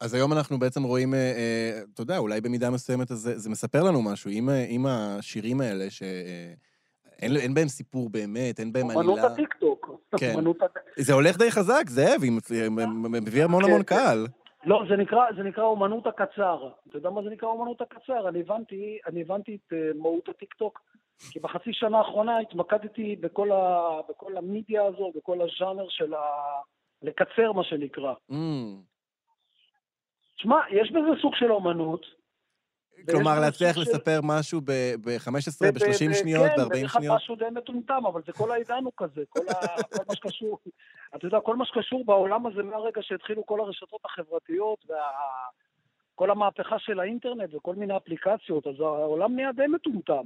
[0.00, 3.82] אז היום אנחנו בעצם רואים, אה, אה, אתה יודע, אולי במידה מסוימת זה, זה מספר
[3.82, 4.30] לנו משהו.
[4.30, 9.26] אם, אה, אם השירים האלה, שאין אין בהם סיפור באמת, אין בהם עלילה...
[9.26, 9.90] הטיקטוק.
[10.18, 10.32] כן.
[10.34, 12.20] אומנות הט- זה הולך די חזק, זאב,
[13.22, 13.82] מביא המון כן, המון כן.
[13.82, 14.26] קהל.
[14.64, 16.68] לא, זה נקרא, זה נקרא אומנות הקצר.
[16.88, 18.28] אתה יודע מה זה נקרא אומנות הקצר?
[18.28, 20.80] אני הבנתי, אני הבנתי את מהות הטיקטוק,
[21.30, 26.18] כי בחצי שנה האחרונה התמקדתי בכל, ה, בכל המדיה הזו, בכל הז'אנר של ה...
[27.02, 28.12] לקצר, מה שנקרא.
[28.30, 28.34] Mm.
[30.38, 32.06] שמע, יש בזה סוג של אומנות.
[33.10, 34.70] כלומר, להצליח לספר משהו ב-15,
[35.62, 37.16] ב- ב-30 ב- שניות, כן, ב-40 זה שניות?
[37.16, 39.82] משהו די מטומטם, אבל זה כל העידן הוא כזה, כל, ה...
[39.82, 40.58] כל מה שקשור,
[41.16, 44.84] אתה יודע, כל מה שקשור בעולם הזה מהרגע שהתחילו כל הרשתות החברתיות
[46.14, 50.24] וכל המהפכה של האינטרנט וכל מיני אפליקציות, אז העולם נהיה די מטומטם.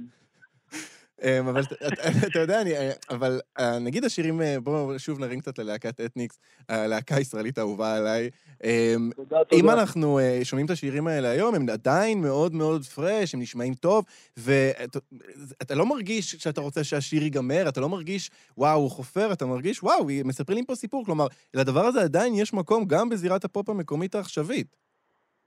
[1.21, 1.61] אמ, אבל
[2.27, 2.71] אתה- יודע, אני,
[3.09, 8.29] אבל אה, נגיד השירים, אה, בואו שוב נרים קצת ללהקת אתניקס, הלהקה הישראלית האהובה עליי.
[8.63, 9.73] אמ, תודה, אם תודה.
[9.73, 14.05] אנחנו אה, שומעים את השירים האלה היום, הם עדיין מאוד מאוד פרש, הם נשמעים טוב,
[14.37, 19.83] ואתה לא מרגיש שאתה רוצה שהשיר ייגמר, אתה לא מרגיש, וואו, הוא חופר, אתה מרגיש,
[19.83, 21.05] וואו, מספרים לי פה סיפור.
[21.05, 24.75] כלומר, לדבר הזה עדיין יש מקום גם בזירת הפופ המקומית העכשווית.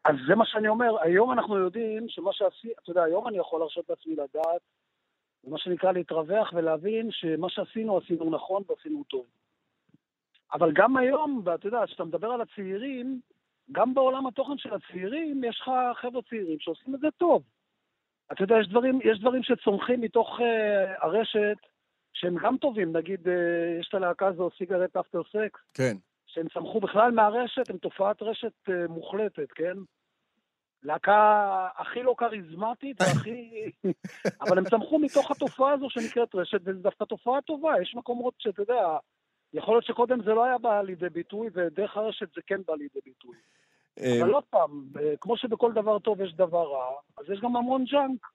[0.05, 3.61] אז זה מה שאני אומר, היום אנחנו יודעים שמה שעשי, אתה יודע, היום אני יכול
[3.61, 4.61] להרשות לעצמי לדעת,
[5.47, 9.27] מה שנקרא להתרווח ולהבין שמה שעשינו, עשינו נכון ועשינו טוב.
[10.53, 13.21] אבל גם היום, ואתה יודע, כשאתה מדבר על הצעירים,
[13.73, 17.43] גם בעולם התוכן של הצעירים, יש לך חבר'ה צעירים שעושים את זה טוב.
[18.33, 21.57] אתה יודע, יש דברים, יש דברים שצומחים מתוך uh, הרשת,
[22.13, 23.31] שהם גם טובים, נגיד, uh,
[23.81, 25.97] יש את הלהקה הזו, סיגרט אפטר סקס, כן.
[26.27, 29.77] שהם צמחו בכלל מהרשת, הם תופעת רשת uh, מוחלטת, כן?
[30.83, 33.71] להקה הכי לא כריזמטית והכי...
[34.43, 37.73] אבל הם צמחו מתוך התופעה הזו שנקראת רשת, וזו דווקא תופעה טובה.
[37.83, 38.99] יש מקומות שאתה יודע,
[39.53, 43.01] יכול להיות שקודם זה לא היה בא לידי ביטוי, ודרך הרשת זה כן בא לידי
[43.05, 43.37] ביטוי.
[44.01, 47.57] אמ, אבל עוד פעם, אה, כמו שבכל דבר טוב יש דבר רע, אז יש גם
[47.57, 48.27] המון junk.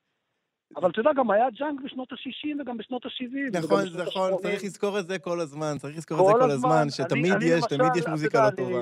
[0.75, 3.60] אבל אתה יודע, גם היה junk בשנות ה-60 וגם בשנות ה-70.
[3.60, 6.89] נכון, נכון, צריך לזכור את זה כל הזמן, צריך לזכור את זה כל הזמן.
[6.89, 8.80] שתמיד יש, תמיד יש מוזיקה לא טובה.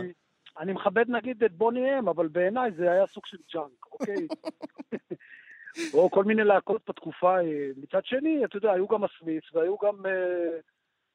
[0.59, 4.27] אני- מכבד נגיד את בוני אם, אבל בעיניי זה היה סוג של junk, אוקיי?
[5.93, 7.73] או כל מיני להקות בתקופה ההיא.
[7.77, 10.59] מצד שני, אתה יודע, היו גם הסמית'ס והיו גם אה,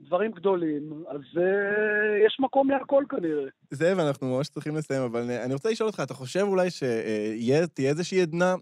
[0.00, 3.44] דברים גדולים, אז אה, יש מקום להכל כנראה.
[3.70, 8.22] זאב, אנחנו ממש צריכים לסיים, אבל אני רוצה לשאול אותך, אתה חושב אולי שתהיה איזושהי
[8.22, 8.54] עדנה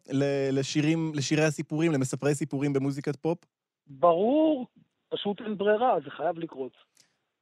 [0.53, 3.39] לשירים, לשירי הסיפורים, למספרי סיפורים במוזיקת פופ?
[3.87, 4.67] ברור,
[5.09, 6.73] פשוט אין ברירה, זה חייב לקרות.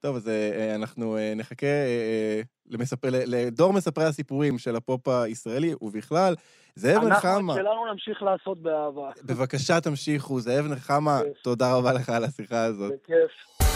[0.00, 5.74] טוב, אז אה, אנחנו אה, נחכה אה, אה, למספר, לדור מספרי הסיפורים של הפופ הישראלי,
[5.82, 6.34] ובכלל,
[6.74, 9.10] זאב אנחנו נחמה, את שלנו נמשיך לעשות באהבה.
[9.22, 11.20] בבקשה תמשיכו, זאב נחמה.
[11.42, 12.92] תודה רבה לך על השיחה הזאת.
[12.92, 13.66] בכיף.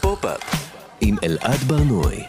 [0.00, 0.40] פופ-אפ
[1.00, 2.24] עם אלעד בר-נוי.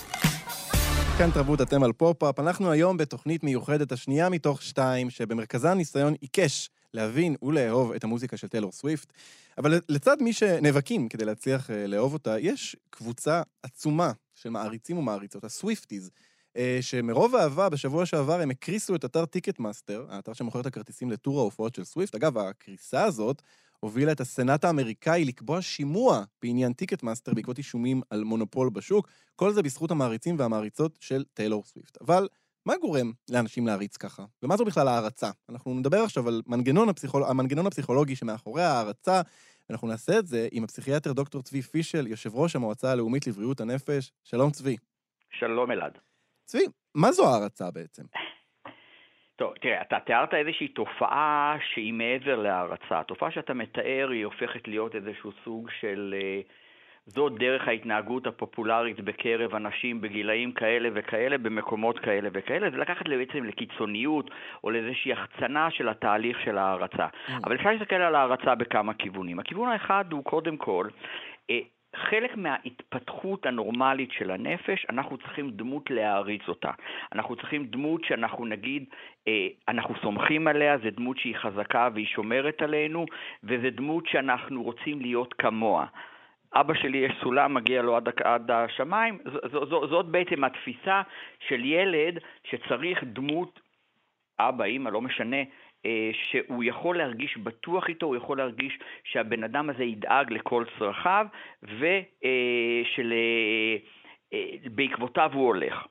[1.17, 2.39] כאן תרבות אתם על פופ-אפ.
[2.39, 8.47] אנחנו היום בתוכנית מיוחדת השנייה מתוך שתיים, שבמרכזה ניסיון עיקש להבין ולאהוב את המוזיקה של
[8.47, 9.13] טיילור סוויפט.
[9.57, 15.43] אבל לצד מי שנאבקים כדי להצליח אה, לאהוב אותה, יש קבוצה עצומה של מעריצים ומעריצות,
[15.43, 16.11] הסוויפטיז,
[16.57, 21.11] אה, שמרוב אהבה, בשבוע שעבר הם הקריסו את אתר טיקט מאסטר, האתר שמוכר את הכרטיסים
[21.11, 22.15] לטור ההופעות של סוויפט.
[22.15, 23.41] אגב, הקריסה הזאת
[23.79, 29.07] הובילה את הסנאט האמריקאי לקבוע שימוע בעניין טיקט מאסטר בעקבות אישומים על מונופול בשוק.
[29.35, 31.97] כל זה בזכות המעריצים והמעריצות של טיילור סוויפט.
[32.01, 32.27] אבל
[32.65, 34.23] מה גורם לאנשים להעריץ ככה?
[34.43, 35.27] ומה זו בכלל הערצה?
[35.49, 37.23] אנחנו נדבר עכשיו על מנגנון הפסיכול...
[37.23, 39.21] המנגנון הפסיכולוגי שמאחורי ההערצה,
[39.69, 44.11] ואנחנו נעשה את זה עם הפסיכיאטר דוקטור צבי פישל, יושב ראש המועצה הלאומית לבריאות הנפש.
[44.23, 44.77] שלום צבי.
[45.31, 45.97] שלום אלעד.
[46.45, 46.63] צבי,
[46.95, 48.03] מה זו הערצה בעצם?
[49.35, 52.99] טוב, תראה, אתה תיארת איזושהי תופעה שהיא מעבר להערצה.
[52.99, 56.15] התופעה שאתה מתאר היא הופכת להיות איזשהו סוג של...
[56.17, 56.41] אה,
[57.05, 63.43] זאת דרך ההתנהגות הפופולרית בקרב אנשים בגילאים כאלה וכאלה, במקומות כאלה וכאלה, זה לקחת בעצם
[63.43, 64.29] לקיצוניות
[64.63, 67.07] או לאיזושהי החצנה של התהליך של ההערצה.
[67.07, 67.31] Mm.
[67.43, 69.39] אבל אפשר להסתכל על ההערצה בכמה כיוונים.
[69.39, 70.87] הכיוון האחד הוא קודם כל,
[71.49, 71.59] אה,
[71.95, 76.71] חלק מההתפתחות הנורמלית של הנפש, אנחנו צריכים דמות להעריץ אותה.
[77.13, 78.85] אנחנו צריכים דמות שאנחנו נגיד,
[79.27, 83.05] אה, אנחנו סומכים עליה, זו דמות שהיא חזקה והיא שומרת עלינו,
[83.43, 85.85] וזו דמות שאנחנו רוצים להיות כמוה.
[86.55, 91.01] אבא שלי יש סולם, מגיע לו עד, עד השמיים, ז, ז, ז, זאת בעצם התפיסה
[91.47, 93.59] של ילד שצריך דמות,
[94.39, 95.37] אבא, אימא, לא משנה,
[95.85, 101.27] אה, שהוא יכול להרגיש בטוח איתו, הוא יכול להרגיש שהבן אדם הזה ידאג לכל צרכיו
[104.63, 105.85] ושבעקבותיו הוא הולך.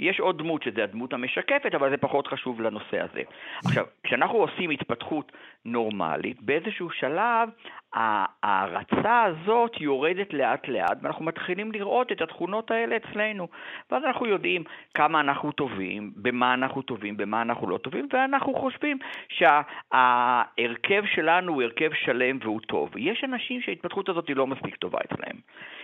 [0.00, 3.22] יש עוד דמות שזה הדמות המשקפת, אבל זה פחות חשוב לנושא הזה.
[3.64, 5.32] עכשיו, כשאנחנו עושים התפתחות
[5.64, 7.48] נורמלית, באיזשהו שלב
[7.92, 13.48] ההערצה הזאת יורדת לאט לאט, ואנחנו מתחילים לראות את התכונות האלה אצלנו.
[13.90, 18.98] ואז אנחנו יודעים כמה אנחנו טובים, במה אנחנו טובים, במה אנחנו לא טובים, ואנחנו חושבים
[19.28, 22.90] שההרכב שלנו הוא הרכב שלם והוא טוב.
[22.96, 25.36] יש אנשים שההתפתחות הזאת היא לא מספיק טובה אצלם.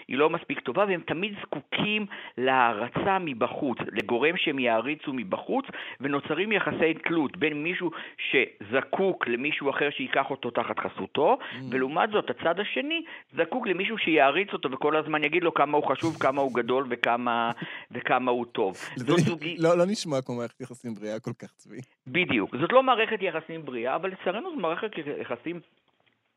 [0.08, 2.06] היא לא מספיק טובה, והם תמיד זקוקים
[2.38, 5.64] להערצה מבחוץ, לגורם שהם יעריצו מבחוץ,
[6.00, 11.56] ונוצרים יחסי תלות בין מישהו שזקוק למישהו אחר שייקח אותו תחת חסותו, mm.
[11.70, 13.04] ולעומת זאת, הצד השני
[13.36, 17.50] זקוק למישהו שיעריץ אותו וכל הזמן יגיד לו כמה הוא חשוב, כמה הוא גדול וכמה,
[17.90, 18.76] וכמה הוא טוב.
[18.96, 19.56] זאת זוגי...
[19.58, 21.80] לא, לא נשמע כמו מערכת יחסים בריאה כל כך, צבי.
[22.06, 22.56] בדיוק.
[22.56, 24.90] זאת לא מערכת יחסים בריאה, אבל לצערנו זו מערכת
[25.20, 25.60] יחסים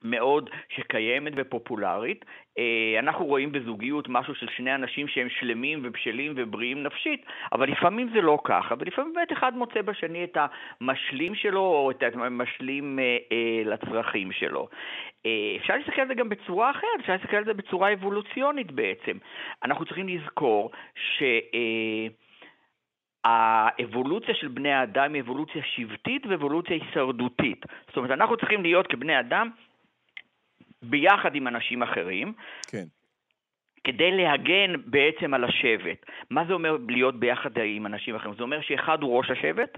[0.03, 2.25] מאוד שקיימת ופופולרית.
[2.57, 8.09] אה, אנחנו רואים בזוגיות משהו של שני אנשים שהם שלמים ובשלים ובריאים נפשית, אבל לפעמים
[8.13, 10.37] זה לא ככה, ולפעמים באמת אחד מוצא בשני את
[10.81, 14.67] המשלים שלו או את המשלים אה, אה, לצרכים שלו.
[15.57, 19.17] אפשר להסתכל על זה גם בצורה אחרת, אפשר להסתכל על זה בצורה אבולוציונית בעצם.
[19.63, 21.23] אנחנו צריכים לזכור ש...
[23.25, 27.65] האבולוציה של בני האדם היא אבולוציה שבטית ואבולוציה הישרדותית.
[27.87, 29.49] זאת אומרת, אנחנו צריכים להיות כבני אדם
[30.81, 32.33] ביחד עם אנשים אחרים.
[32.71, 32.85] כן.
[33.83, 36.05] כדי להגן בעצם על השבט.
[36.29, 38.35] מה זה אומר להיות ביחד עם אנשים אחרים?
[38.35, 39.77] זה אומר שאחד הוא ראש השבט,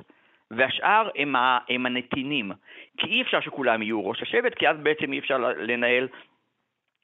[0.51, 2.51] והשאר הם, ה, הם הנתינים.
[2.97, 6.07] כי אי אפשר שכולם יהיו ראש השבט, כי אז בעצם אי אפשר לנהל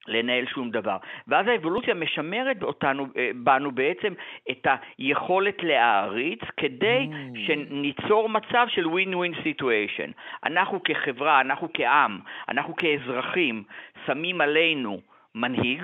[0.08, 0.98] לנהל שום דבר.
[1.28, 4.14] ואז האבולוציה משמרת אותנו, אה, בנו בעצם
[4.52, 7.38] את היכולת להעריץ כדי mm.
[7.48, 10.12] שניצור מצב של win-win situation.
[10.44, 13.64] אנחנו כחברה, אנחנו כעם, אנחנו כאזרחים,
[14.06, 15.00] שמים עלינו
[15.36, 15.84] מנהיג,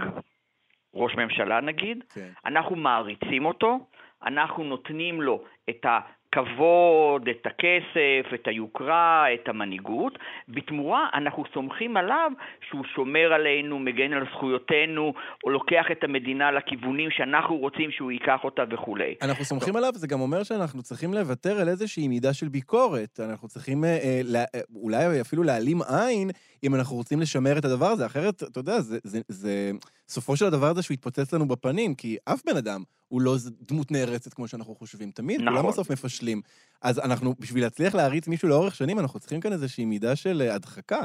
[0.94, 2.30] ראש ממשלה נגיד, כן.
[2.46, 3.80] אנחנו מעריצים אותו,
[4.26, 6.00] אנחנו נותנים לו את ה...
[6.32, 10.20] הכבוד, את הכסף, את היוקרה, את המנהיגות.
[10.50, 12.32] בתמורה אנחנו סומכים עליו
[12.70, 15.14] שהוא שומר עלינו, מגן על זכויותינו,
[15.44, 19.16] או לוקח את המדינה לכיוונים שאנחנו רוצים שהוא ייקח אותה וכולי.
[19.22, 23.20] אנחנו סומכים עליו, זה גם אומר שאנחנו צריכים לוותר על איזושהי מידה של ביקורת.
[23.20, 26.30] אנחנו צריכים אה, אה, אולי אפילו להעלים עין
[26.64, 28.06] אם אנחנו רוצים לשמר את הדבר הזה.
[28.06, 29.72] אחרת, אתה יודע, זה, זה, זה
[30.08, 33.92] סופו של הדבר הזה שהוא יתפוצץ לנו בפנים, כי אף בן אדם הוא לא דמות
[33.92, 35.12] נערצת כמו שאנחנו חושבים.
[35.12, 35.54] תמיד, נכון.
[35.54, 36.42] כולם בסוף מפשלים.
[36.82, 40.56] אז אנחנו, בשביל להצליח להריץ מישהו לאורך שנים, אנחנו צריכים כאן איזושהי מידה של אה,
[40.56, 41.02] הדחקה.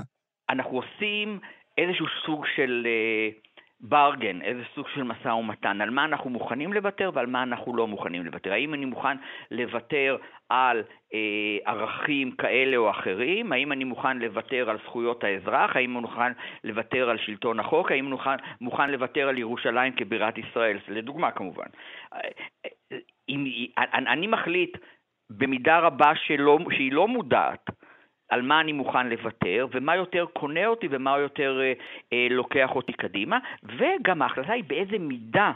[0.51, 1.38] אנחנו עושים
[1.79, 2.87] איזשהו סוג של...
[2.87, 3.46] uh,
[3.81, 7.87] ברגן, איזה סוג של משא ומתן, על מה אנחנו מוכנים לוותר ועל מה אנחנו לא
[7.87, 8.53] מוכנים לוותר.
[8.53, 9.17] האם אני מוכן
[9.51, 10.17] לוותר
[10.49, 10.83] על
[11.15, 13.53] אה, ערכים כאלה או אחרים?
[13.53, 15.77] האם אני מוכן לוותר על זכויות האזרח?
[15.77, 16.33] האם אני מוכן
[16.65, 17.93] לוותר על שלטון החוק?
[17.93, 20.79] האם אני מוכן, מוכן לוותר על ירושלים כבירת ישראל?
[20.89, 21.67] לדוגמה כמובן.
[22.15, 22.21] אה,
[22.93, 23.45] אה, אם,
[23.93, 24.79] אני מחליט
[25.31, 27.71] במידה רבה שלא, שהיא לא מודעת
[28.29, 31.73] על מה אני מוכן לוותר, ומה יותר קונה אותי ומה יותר אה,
[32.12, 35.53] אה, לוקח אותי קדימה, וגם ההחלטה היא באיזה מידה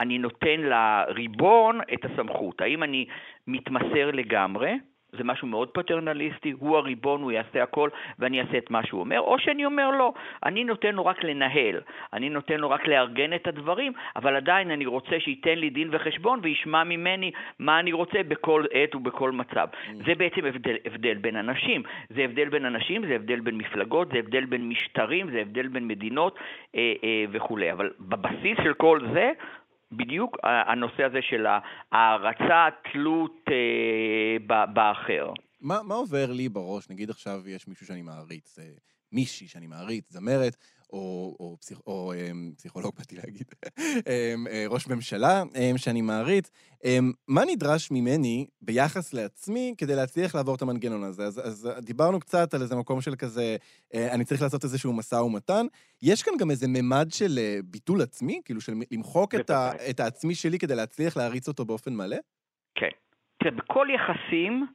[0.00, 2.60] אני נותן לריבון את הסמכות.
[2.60, 3.06] האם אני
[3.46, 4.74] מתמסר לגמרי,
[5.12, 9.20] זה משהו מאוד פטרנליסטי, הוא הריבון, הוא יעשה הכל ואני אעשה את מה שהוא אומר,
[9.20, 10.12] או שאני אומר לא,
[10.44, 11.80] אני נותן לו רק לנהל,
[12.12, 16.40] אני נותן לו רק לארגן את הדברים, אבל עדיין אני רוצה שייתן לי דין וחשבון
[16.42, 19.68] וישמע ממני מה אני רוצה בכל עת ובכל מצב.
[20.06, 24.18] זה בעצם הבדל, הבדל בין אנשים, זה הבדל בין אנשים, זה הבדל בין מפלגות, זה
[24.18, 26.38] הבדל בין משטרים, זה הבדל בין מדינות
[26.76, 29.32] אה, אה, וכולי, אבל בבסיס של כל זה,
[29.92, 31.46] בדיוק הנושא הזה של
[31.92, 35.32] הערצה, תלות אה, באחר.
[35.60, 36.90] מה, מה עובר לי בראש?
[36.90, 38.64] נגיד עכשיו יש מישהו שאני מעריץ, אה,
[39.12, 40.56] מישהי שאני מעריץ, זמרת,
[40.92, 43.46] או, או, פסיכ, או אה, פסיכולוג, באתי להגיד,
[44.08, 46.50] אה, אה, ראש ממשלה אה, שאני מעריץ.
[47.28, 51.22] מה נדרש ממני ביחס לעצמי כדי להצליח לעבור את המנגנון הזה?
[51.22, 53.56] אז, אז דיברנו קצת על איזה מקום של כזה,
[53.94, 55.66] אה, אני צריך לעשות איזשהו משא ומתן.
[56.02, 58.40] יש כאן גם איזה ממד של אה, ביטול עצמי?
[58.44, 59.70] כאילו של למחוק את, ה.
[59.90, 62.16] את העצמי שלי כדי להצליח להריץ אותו באופן מלא?
[62.74, 62.88] כן.
[63.42, 64.66] תראה, בכל יחסים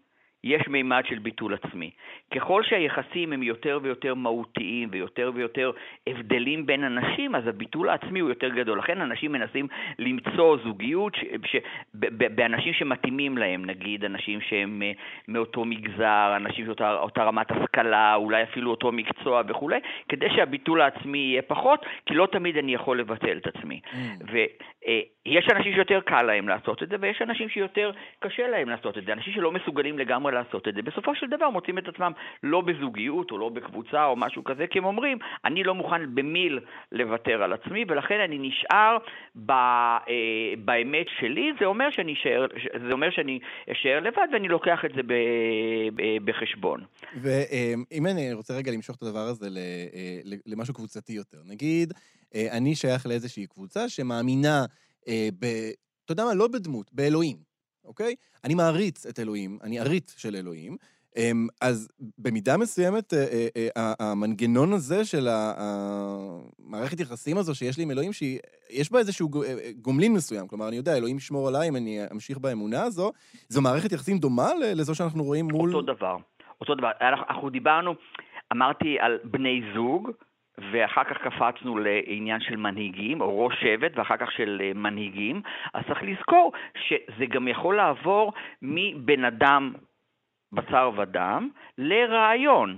[0.45, 1.89] יש מימד של ביטול עצמי.
[2.36, 5.71] ככל שהיחסים הם יותר ויותר מהותיים ויותר ויותר
[6.08, 8.79] הבדלים בין אנשים, אז הביטול העצמי הוא יותר גדול.
[8.79, 9.67] לכן אנשים מנסים
[9.99, 11.23] למצוא זוגיות ש...
[11.45, 11.55] ש...
[11.93, 12.36] ב...
[12.36, 14.91] באנשים שמתאימים להם, נגיד אנשים שהם אה,
[15.27, 19.79] מאותו מגזר, אנשים שאותה אותה רמת השכלה, אולי אפילו אותו מקצוע וכולי,
[20.10, 23.79] כדי שהביטול העצמי יהיה פחות, כי לא תמיד אני יכול לבטל את עצמי.
[25.25, 29.05] ויש אנשים שיותר קל להם לעשות את זה, ויש אנשים שיותר קשה להם לעשות את
[29.05, 29.13] זה.
[29.13, 32.11] אנשים שלא מסוגלים לגמרי לעשות את זה, בסופו של דבר מוצאים את עצמם
[32.43, 36.59] לא בזוגיות או לא בקבוצה או משהו כזה, כי הם אומרים, אני לא מוכן במיל
[36.91, 38.97] לוותר על עצמי, ולכן אני נשאר
[39.35, 40.03] ב, אה,
[40.65, 42.45] באמת שלי, זה אומר שאני אשאר,
[42.88, 43.39] זה אומר שאני
[43.71, 45.13] אשאר לבד ואני לוקח את זה ב,
[45.95, 46.83] ב, בחשבון.
[47.21, 51.93] ואם אני רוצה רגע למשוך את הדבר הזה אה, למשהו קבוצתי יותר, נגיד,
[52.35, 54.65] אה, אני שייך לאיזושהי קבוצה שמאמינה
[55.07, 55.45] אה, ב...
[56.05, 56.33] אתה יודע מה?
[56.33, 57.37] לא בדמות, באלוהים,
[57.83, 58.15] אוקיי?
[58.43, 60.77] אני מעריץ את אלוהים, אני עריץ של אלוהים,
[61.17, 63.25] אמ, אז במידה מסוימת, אה,
[63.57, 69.43] אה, אה, המנגנון הזה של המערכת יחסים הזו שיש לי עם אלוהים, שיש בה איזשהו
[69.43, 73.11] אה, גומלין מסוים, כלומר, אני יודע, אלוהים ישמור עליי אם אני אמשיך באמונה הזו,
[73.49, 75.75] זו מערכת יחסים דומה לזו שאנחנו רואים מול...
[75.75, 76.17] אותו דבר.
[76.61, 76.91] אותו דבר.
[77.01, 77.95] אנחנו, אנחנו דיברנו,
[78.53, 80.11] אמרתי על בני זוג,
[80.71, 85.41] ואחר כך קפצנו לעניין של מנהיגים, או ראש שבט, ואחר כך של אה, מנהיגים,
[85.73, 86.51] אז צריך לזכור
[86.87, 89.73] שזה גם יכול לעבור מבן אדם
[90.51, 92.75] בשר ודם לרעיון.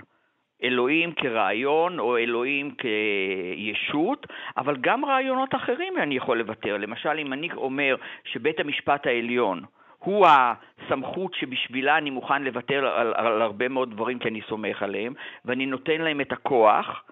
[0.63, 6.77] אלוהים כרעיון או אלוהים כישות, אבל גם רעיונות אחרים אני יכול לוותר.
[6.77, 9.61] למשל, אם אני אומר שבית המשפט העליון
[9.99, 15.13] הוא הסמכות שבשבילה אני מוכן לוותר על, על הרבה מאוד דברים כי אני סומך עליהם,
[15.45, 17.03] ואני נותן להם את הכוח,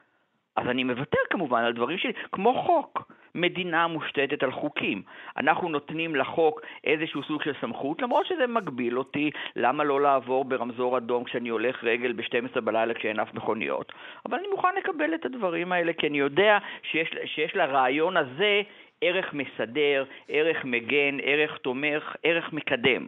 [0.55, 3.11] אז אני מוותר כמובן על דברים שלי, כמו חוק.
[3.35, 5.01] מדינה מושתתת על חוקים.
[5.37, 10.97] אנחנו נותנים לחוק איזשהו סוג של סמכות, למרות שזה מגביל אותי, למה לא לעבור ברמזור
[10.97, 13.91] אדום כשאני הולך רגל ב-12 בלילה כשאין אף מכוניות.
[14.25, 18.61] אבל אני מוכן לקבל את הדברים האלה, כי אני יודע שיש, שיש לרעיון הזה
[19.01, 23.05] ערך מסדר, ערך מגן, ערך תומך, ערך מקדם.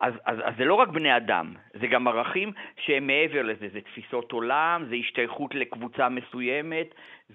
[0.00, 3.80] אז, אז, אז זה לא רק בני אדם, זה גם ערכים שהם מעבר לזה, זה
[3.80, 6.94] תפיסות עולם, זה השתייכות לקבוצה מסוימת,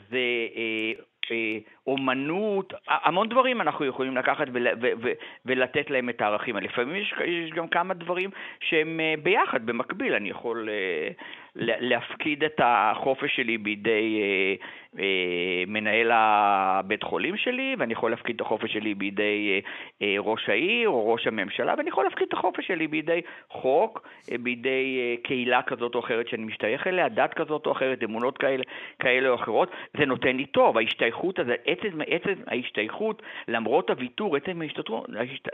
[0.10, 0.18] זה
[0.56, 0.92] אה,
[1.32, 5.12] אה, אומנות, המון דברים אנחנו יכולים לקחת ול, ו, ו,
[5.46, 6.68] ולתת להם את הערכים האלה.
[6.68, 11.10] לפעמים יש, יש גם כמה דברים שהם אה, ביחד, במקביל, אני יכול אה,
[11.56, 14.68] להפקיד את החופש שלי בידי אה,
[15.00, 19.60] אה, מנהל הבית חולים שלי, ואני יכול להפקיד את החופש שלי בידי אה,
[20.02, 24.38] אה, ראש העיר או ראש הממשלה, ואני יכול להפקיד את החופש שלי בידי חוק, אה,
[24.38, 28.64] בידי אה, קהילה כזאת או אחרת שאני משתייך אליה, דת כזאת או אחרת, אמונות כאלה,
[29.00, 29.72] כאלה או אחרות.
[29.98, 35.10] זה נותן לי טוב, ההשתייכות הזה, עצם, עצם ההשתייכות, למרות הוויתור, עצם ההשתייכות,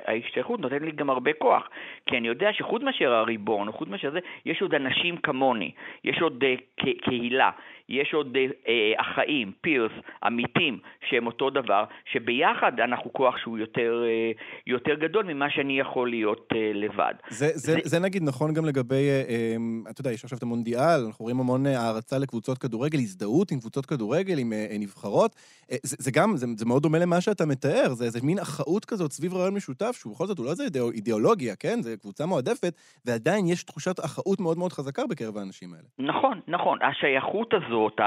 [0.05, 1.69] ההשתייכות נותן לי גם הרבה כוח.
[2.05, 5.71] כי אני יודע שחוץ מאשר הריבון, חוץ מאשר זה, יש עוד אנשים כמוני,
[6.03, 6.55] יש עוד אה,
[7.01, 7.51] קהילה,
[7.89, 9.91] יש עוד אה, החיים, פירס,
[10.23, 14.31] עמיתים, שהם אותו דבר, שביחד אנחנו כוח שהוא יותר, אה,
[14.67, 17.13] יותר גדול ממה שאני יכול להיות אה, לבד.
[17.29, 17.79] זה, זה, זה...
[17.83, 19.55] זה נגיד נכון גם לגבי, אה, אה,
[19.89, 23.85] אתה יודע, יש עכשיו את המונדיאל, אנחנו רואים המון הערצה לקבוצות כדורגל, הזדהות עם קבוצות
[23.85, 25.35] כדורגל, עם אה, נבחרות.
[25.71, 28.85] אה, זה, זה גם, זה, זה מאוד דומה למה שאתה מתאר, זה איזה מין אחאות
[28.85, 30.63] כזאת סביב רעיון משותף, שהוא בכל זאת הוא לא איזה
[30.93, 31.81] אידיאולוגיה, כן?
[31.81, 32.73] זה קבוצה מועדפת,
[33.05, 36.13] ועדיין יש תחושת אחאות מאוד מאוד חזקה בקרב האנשים האלה.
[36.13, 36.79] נכון, נכון.
[36.81, 37.99] השייכות הזאת,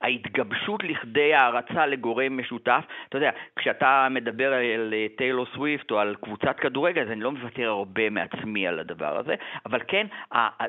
[0.00, 6.56] ההתגבשות לכדי הערצה לגורם משותף, אתה יודע, כשאתה מדבר על טיילור סוויפט או על קבוצת
[6.60, 9.34] כדורגל, אז אני לא מוותר הרבה מעצמי על הדבר הזה,
[9.66, 10.06] אבל כן,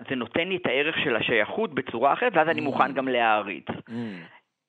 [0.10, 3.66] זה נותן לי את הערך של השייכות בצורה אחרת, ואז אני מוכן גם להעריץ.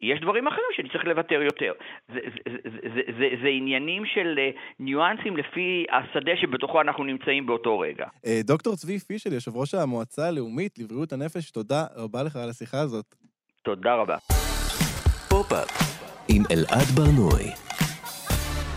[0.00, 1.72] יש דברים אחרים שאני צריך לוותר יותר.
[2.08, 7.46] זה, זה, זה, זה, זה, זה עניינים של אה, ניואנסים לפי השדה שבתוכו אנחנו נמצאים
[7.46, 8.06] באותו רגע.
[8.26, 12.80] אה, דוקטור צבי פישל, יושב ראש המועצה הלאומית לבריאות הנפש, תודה רבה לך על השיחה
[12.80, 13.27] הזאת.
[13.68, 14.16] תודה רבה.
[15.28, 15.68] פופ-אפ
[16.28, 17.50] עם אלעד בר-נוי.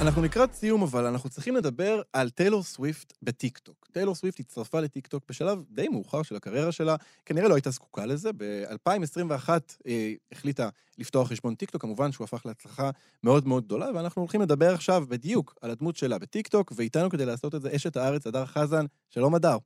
[0.01, 3.87] אנחנו לקראת סיום, אבל אנחנו צריכים לדבר על טיילור סוויפט בטיקטוק.
[3.91, 8.29] טיילור סוויפט הצטרפה לטיקטוק בשלב די מאוחר של הקריירה שלה, כנראה לא הייתה זקוקה לזה.
[8.37, 9.49] ב-2021
[9.87, 12.89] אה, החליטה לפתוח חשבון טיקטוק, כמובן שהוא הפך להצלחה
[13.23, 17.55] מאוד מאוד גדולה, ואנחנו הולכים לדבר עכשיו בדיוק על הדמות שלה בטיקטוק, ואיתנו כדי לעשות
[17.55, 18.85] את זה אשת הארץ, הדר חזן.
[19.09, 19.57] שלום, הדר.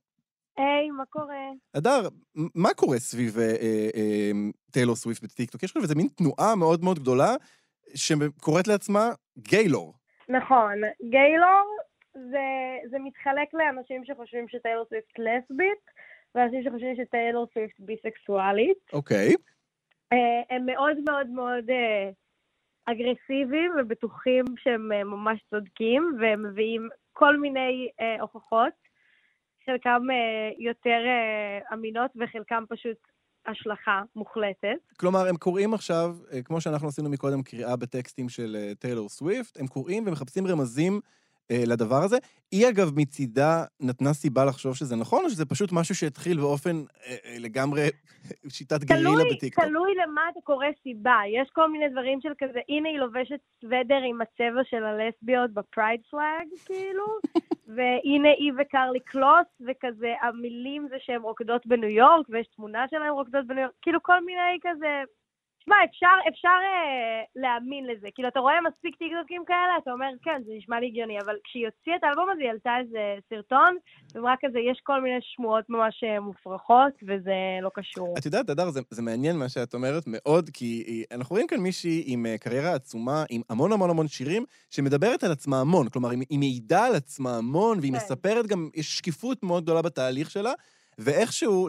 [0.56, 1.50] היי, מה קורה?
[1.74, 4.30] הדר, מ- מה קורה סביב אה, אה, אה,
[4.70, 5.62] טיילור סוויפט בטיקטוק?
[5.62, 7.34] יש עכשיו איזה מין תנועה מאוד מאוד גדולה
[7.94, 9.94] שקוראת לעצמה גיילור.
[10.28, 10.74] נכון,
[11.10, 11.76] גיילור
[12.14, 12.46] זה,
[12.90, 15.84] זה מתחלק לאנשים שחושבים שטיילור סוויפט לסבית,
[16.34, 18.78] ואנשים שחושבים שטיילור סוויפט ביסקסואלית.
[18.92, 19.34] אוקיי.
[20.50, 21.64] הם מאוד מאוד מאוד
[22.86, 27.88] אגרסיביים ובטוחים שהם ממש צודקים, והם מביאים כל מיני
[28.20, 28.85] הוכחות,
[29.66, 32.96] חלקם אה, יותר אה, אמינות וחלקם פשוט
[33.46, 34.78] השלכה מוחלטת.
[34.96, 39.66] כלומר, הם קוראים עכשיו, אה, כמו שאנחנו עשינו מקודם, קריאה בטקסטים של טיילור סוויפט, הם
[39.66, 41.00] קוראים ומחפשים רמזים
[41.52, 42.16] לדבר הזה.
[42.52, 46.76] היא, אגב, מצידה נתנה סיבה לחשוב שזה נכון, או שזה פשוט משהו שהתחיל באופן
[47.38, 47.88] לגמרי
[48.48, 49.64] שיטת גרילה תלוי, בטיקטוק?
[49.64, 51.20] תלוי למה אתה קורא סיבה.
[51.42, 55.58] יש כל מיני דברים של כזה, הנה היא לובשת סוודר עם הצבע של הלסביות ב
[55.58, 57.04] pride flag, כאילו,
[57.66, 63.46] והנה היא וקרלי קלוס, וכזה, המילים זה שהן רוקדות בניו יורק, ויש תמונה שלהן רוקדות
[63.46, 65.02] בניו יורק, כאילו כל מיני כזה...
[65.66, 68.08] שמע, אפשר, אפשר אה, להאמין לזה.
[68.14, 71.66] כאילו, אתה רואה מספיק טיקטוקים כאלה, אתה אומר, כן, זה נשמע לי הגיוני, אבל כשהיא
[71.66, 73.76] הוציאה את האלבום הזה, היא העלתה איזה סרטון,
[74.14, 78.14] ואמרה כזה, יש כל מיני שמועות ממש אה, מופרכות, וזה לא קשור.
[78.18, 81.60] את יודעת, אדר, זה, זה מעניין מה שאת אומרת מאוד, כי אה, אנחנו רואים כאן
[81.60, 85.88] מישהי עם אה, קריירה עצומה, עם המון המון המון שירים, שמדברת על עצמה המון.
[85.88, 87.96] כלומר, היא, היא מעידה על עצמה המון, והיא כן.
[87.96, 90.52] מספרת גם, יש שקיפות מאוד גדולה בתהליך שלה,
[90.98, 91.68] ואיכשהו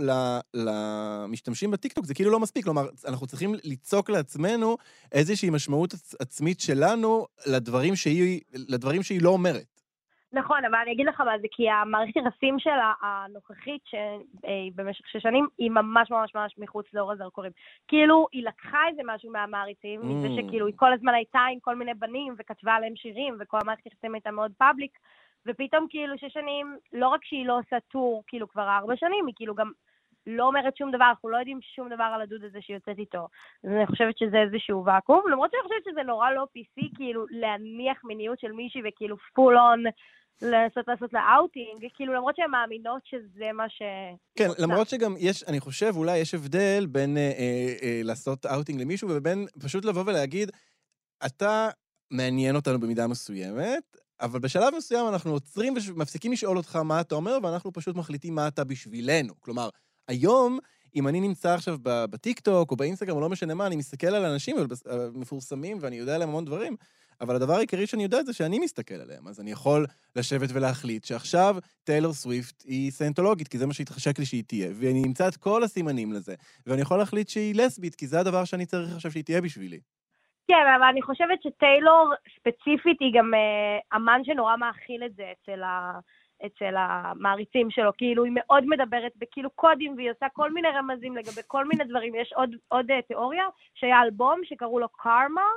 [0.54, 2.64] למשתמשים בטיקטוק זה כאילו לא מספיק.
[2.66, 4.78] כלומר, אנחנו צריכים ליצוק לעצמנו
[5.12, 9.78] איזושהי משמעות עצ, עצמית שלנו לדברים שהיא, לדברים שהיא לא אומרת.
[10.34, 15.48] נכון, אבל אני אגיד לך מה זה, כי המערכת יחסים שלה הנוכחית, שבמשך שש שנים,
[15.58, 17.52] היא ממש ממש ממש מחוץ לאור הזרקורים.
[17.88, 20.06] כאילו, היא לקחה איזה משהו מהמעריצים, אממ.
[20.06, 23.86] מזה שכאילו היא כל הזמן הייתה עם כל מיני בנים, וכתבה עליהם שירים, וכל המערכת
[23.86, 24.92] יחסים הייתה מאוד public,
[25.46, 29.34] ופתאום כאילו שש שנים, לא רק שהיא לא עושה tour, כאילו כבר ארבע שנים, היא
[29.38, 29.72] כאילו גם
[30.28, 33.28] לא אומרת שום דבר, אנחנו לא יודעים שום דבר על הדוד הזה שהיא יוצאת איתו.
[33.64, 38.04] אז אני חושבת שזה איזשהו ואקום, למרות שאני חושבת שזה נורא לא PC, כאילו, להניח
[38.04, 39.84] מיניות של מישהי וכאילו full on
[40.42, 43.82] לנסות לעשות לה אאוטינג, כאילו, למרות שהן מאמינות שזה מה ש...
[44.38, 44.64] כן, רוצה.
[44.64, 49.10] למרות שגם יש, אני חושב, אולי יש הבדל בין אה, אה, אה, לעשות אאוטינג למישהו
[49.10, 50.52] ובין פשוט לבוא ולהגיד,
[51.26, 51.70] אתה
[52.12, 57.38] מעניין אותנו במידה מסוימת, אבל בשלב מסוים אנחנו עוצרים ומפסיקים לשאול אותך מה אתה אומר,
[57.44, 59.34] ואנחנו פשוט מחליטים מה אתה בשבילנו.
[59.42, 59.70] כלומר,
[60.08, 60.60] היום,
[60.96, 64.58] אם אני נמצא עכשיו בטיקטוק או באינסטגרם או לא משנה מה, אני מסתכל על אנשים
[64.58, 64.64] אה,
[65.14, 66.76] מפורסמים ואני יודע עליהם המון דברים,
[67.22, 71.58] אבל הדבר העיקרי שאני יודע זה שאני מסתכל עליהם, אז אני יכול לשבת ולהחליט שעכשיו
[71.84, 75.64] טיילור סוויפט היא סיינטולוגית, כי זה מה שהתחשק לי שהיא תהיה, ואני אמצא את כל
[75.64, 76.36] הסימנים לזה,
[76.68, 79.80] ואני יכול להחליט שהיא לסבית, כי זה הדבר שאני צריך עכשיו שהיא תהיה בשבילי.
[80.48, 85.64] כן, אבל אני חושבת שטיילור ספציפית היא גם אה, אמן שנורא מאכיל את זה אצל,
[85.64, 86.00] ה,
[86.46, 87.92] אצל המעריצים שלו.
[87.98, 92.16] כאילו, היא מאוד מדברת בכאילו קודים, והיא עושה כל מיני רמזים לגבי כל מיני דברים.
[92.16, 95.48] יש עוד, עוד אה, תיאוריה שהיה אלבום שקראו לו קארמה,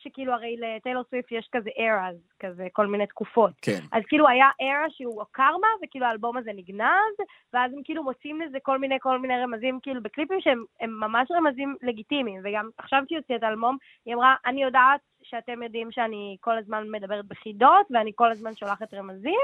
[0.00, 3.52] שכאילו הרי לטיילור סוויפט יש כזה eras, כזה כל מיני תקופות.
[3.62, 3.80] כן.
[3.92, 7.14] אז כאילו היה era שהוא קרמה, וכאילו האלבום הזה נגנז,
[7.52, 11.28] ואז הם כאילו מוצאים לזה כל מיני כל מיני רמזים, כאילו בקליפים שהם הם ממש
[11.30, 12.40] רמזים לגיטימיים.
[12.44, 13.76] וגם עכשיו שהיא הוציאה את האלבום,
[14.06, 15.00] היא אמרה, אני יודעת
[15.30, 19.40] שאתם יודעים שאני כל הזמן מדברת בחידות, ואני כל הזמן שולחת רמזים,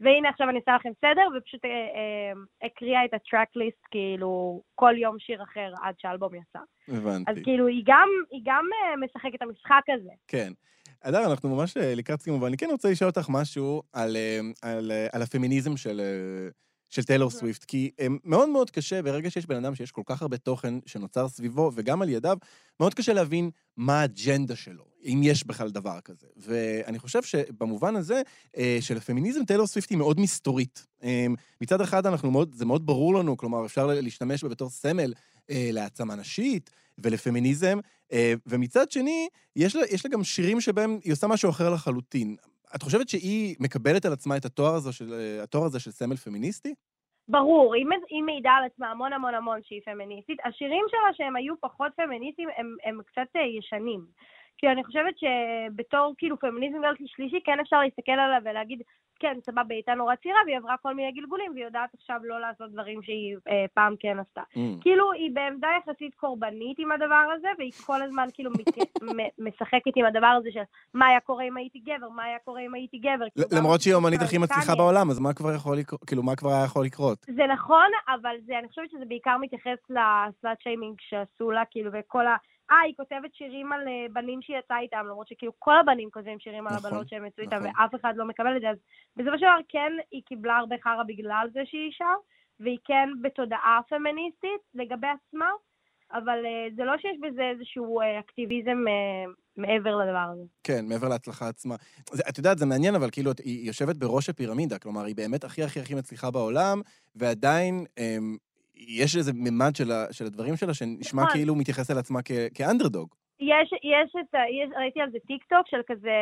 [0.00, 5.18] והנה עכשיו אני אעשה לכם סדר, ופשוט אה, אה, הקריאה את הטרק-ליסט, כאילו, כל יום
[5.18, 6.58] שיר אחר עד שהאלבום יצא.
[6.88, 7.30] הבנתי.
[7.30, 10.10] אז כאילו, היא גם, היא גם אה, משחקת את המשחק הזה.
[10.28, 10.52] כן.
[11.02, 14.16] אדר, אנחנו ממש לקראת סיום, אבל אני כן רוצה לשאול אותך משהו על,
[14.62, 16.00] על, על הפמיניזם של,
[16.90, 20.22] של טיילור סוויפט, כי אה, מאוד מאוד קשה, ברגע שיש בן אדם שיש כל כך
[20.22, 22.38] הרבה תוכן שנוצר סביבו וגם על ידיו,
[22.80, 26.26] מאוד קשה להבין מה האג'נדה שלו, אם יש בכלל דבר כזה.
[26.36, 28.22] ואני חושב שבמובן הזה,
[28.56, 30.86] אה, של הפמיניזם, טיילור סוויפט היא מאוד מסתורית.
[31.02, 31.26] אה,
[31.60, 35.12] מצד אחד, אנחנו מאוד, זה מאוד ברור לנו, כלומר, אפשר להשתמש בה בתור סמל
[35.48, 37.78] להעצמה נשית ולפמיניזם,
[38.46, 42.36] ומצד שני, יש לה, יש לה גם שירים שבהם היא עושה משהו אחר לחלוטין.
[42.76, 46.16] את חושבת שהיא מקבלת על עצמה את התואר הזה של, אה, התואר הזה של סמל
[46.16, 46.74] פמיניסטי?
[47.28, 50.38] ברור, היא, מעידה על עצמה המון המון המון שהיא פמיניסטית.
[50.44, 54.06] השירים שלה שהם היו פחות פמיניסטיים, הם, הם קצת אה, ישנים.
[54.58, 58.82] כי אני חושבת שבתור כאילו פמיניזם שלישי, כן אפשר להסתכל עליה ולהגיד,
[59.18, 62.40] כן, סבבה, היא הייתה נורא צעירה והיא עברה כל מיני גלגולים, והיא יודעת עכשיו לא
[62.40, 64.42] לעשות דברים שהיא אה, פעם כן עשתה.
[64.54, 64.58] Mm.
[64.80, 68.50] כאילו, היא בעמדה יחסית קורבנית עם הדבר הזה, והיא כל הזמן כאילו
[69.38, 70.60] משחקת עם הדבר הזה של
[70.94, 73.26] מה היה קורה אם הייתי גבר, מה היה קורה אם הייי גבר.
[73.34, 74.38] כאילו, למרות שהיא האומנית הכי.
[74.38, 76.04] מצליחה בעולם, אז מה כבר יכול לקרות?
[76.04, 77.18] כאילו, מה כבר היה יכול לקרות?
[77.18, 82.26] זה נכון, אבל זה, אני חושבת שזה בעיקר מתייחס לסלאט שיימינג שעשו לה, כאילו, וכל
[82.26, 82.36] ה...
[82.70, 86.38] אה, היא כותבת שירים על אה, בנים שהיא יצאה איתם, למרות שכאילו כל הבנים כותבים
[86.38, 87.70] שירים על נכון, הבנות שהם יצאו איתם, נכון.
[87.80, 88.70] ואף אחד לא מקבל את זה.
[88.70, 88.76] אז
[89.16, 92.12] בסופו של דבר, כן, היא קיבלה הרבה חרא בגלל זה שהיא אישה,
[92.60, 95.50] והיא כן בתודעה פמיניסטית לגבי עצמה,
[96.12, 98.78] אבל אה, זה לא שיש בזה איזשהו אה, אקטיביזם
[99.56, 100.42] מעבר לדבר הזה.
[100.64, 101.74] כן, מעבר להצלחה עצמה.
[102.12, 105.62] זה, את יודעת, זה מעניין, אבל כאילו, היא יושבת בראש הפירמידה, כלומר, היא באמת הכי
[105.62, 106.80] הכי הכי מצליחה בעולם,
[107.16, 108.36] ועדיין אמ,
[108.76, 111.34] יש איזה ממד של, ה, של הדברים שלה שנשמע נכון.
[111.34, 113.14] כאילו מתייחס אל עצמה כ, כאנדרדוג.
[113.40, 114.38] יש, יש את ה...
[114.38, 116.16] יש, ראיתי על זה טיק טוק של כזה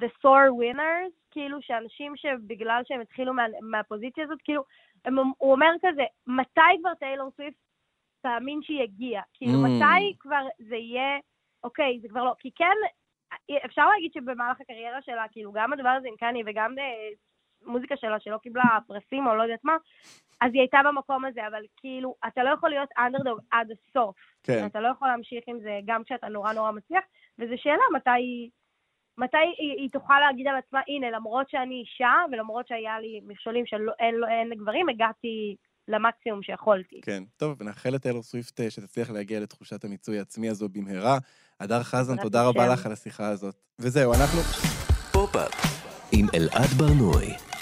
[0.00, 4.64] The Thor Winners, כאילו שאנשים שבגלל שהם התחילו מה, מהפוזיציה הזאת, כאילו,
[5.04, 7.56] הם, הוא אומר כזה, מתי כבר טיילור סוויפט
[8.22, 9.22] תאמין שהיא הגיעה?
[9.34, 9.68] כאילו, Mm.
[9.68, 11.18] מתי כבר זה יהיה,
[11.64, 12.32] אוקיי, זה כבר לא...
[12.38, 12.76] כי כן,
[13.66, 17.08] אפשר להגיד שבמהלך הקריירה שלה, כאילו, גם הדבר הזה עם קני וגם אה,
[17.66, 19.76] מוזיקה שלה שלא קיבלה פרסים או לא יודעת מה,
[20.40, 24.16] אז היא הייתה במקום הזה, אבל כאילו, אתה לא יכול להיות אנדרדוג עד הסוף.
[24.42, 24.66] כן.
[24.66, 27.04] אתה לא יכול להמשיך עם זה גם כשאתה נורא נורא מצליח,
[27.38, 28.50] וזו שאלה מתי,
[29.18, 33.66] מתי היא, היא תוכל להגיד על עצמה, הנה, למרות שאני אישה, ולמרות שהיה לי מכשולים
[33.66, 35.56] שאין לא, אין לגברים, הגעתי
[35.88, 37.00] למקסימום שיכולתי.
[37.02, 37.22] כן.
[37.36, 41.18] טוב, ונאחל לטיילור סוויפט אה, שתצליח להגיע לתחושת המיצוי העצמי הזו במהרה.
[41.60, 42.72] הדר חזן, תודה רבה.
[42.72, 43.54] לך על השיחה הזאת.
[43.78, 44.40] וזהו, אנחנו...
[45.12, 45.52] פופ-אפ
[46.12, 47.55] עם אלעד ברנועי.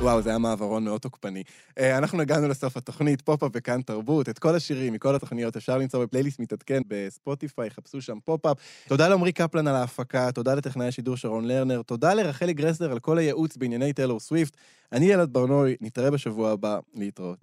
[0.00, 1.42] וואו, זה היה מעברון מאוד תוקפני.
[1.78, 4.28] אה, אנחנו הגענו לסוף התוכנית, פופ-אפ וכאן תרבות.
[4.28, 8.56] את כל השירים מכל התוכניות אפשר למצוא בפלייליסט מתעדכן בספוטיפיי, חפשו שם פופ-אפ.
[8.88, 13.18] תודה לעמרי קפלן על ההפקה, תודה לטכנאי השידור שרון לרנר, תודה לרחלי גרסלר על כל
[13.18, 14.56] הייעוץ בענייני טיילור סוויפט.
[14.92, 17.38] אני אלעד ברנועי, נתראה בשבוע הבא, להתראות.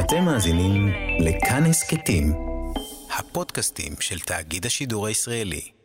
[0.00, 0.88] אתם מאזינים
[1.20, 2.32] לכאן הסכתים,
[3.18, 5.81] הפודקאסטים של תאגיד השידור הישראלי.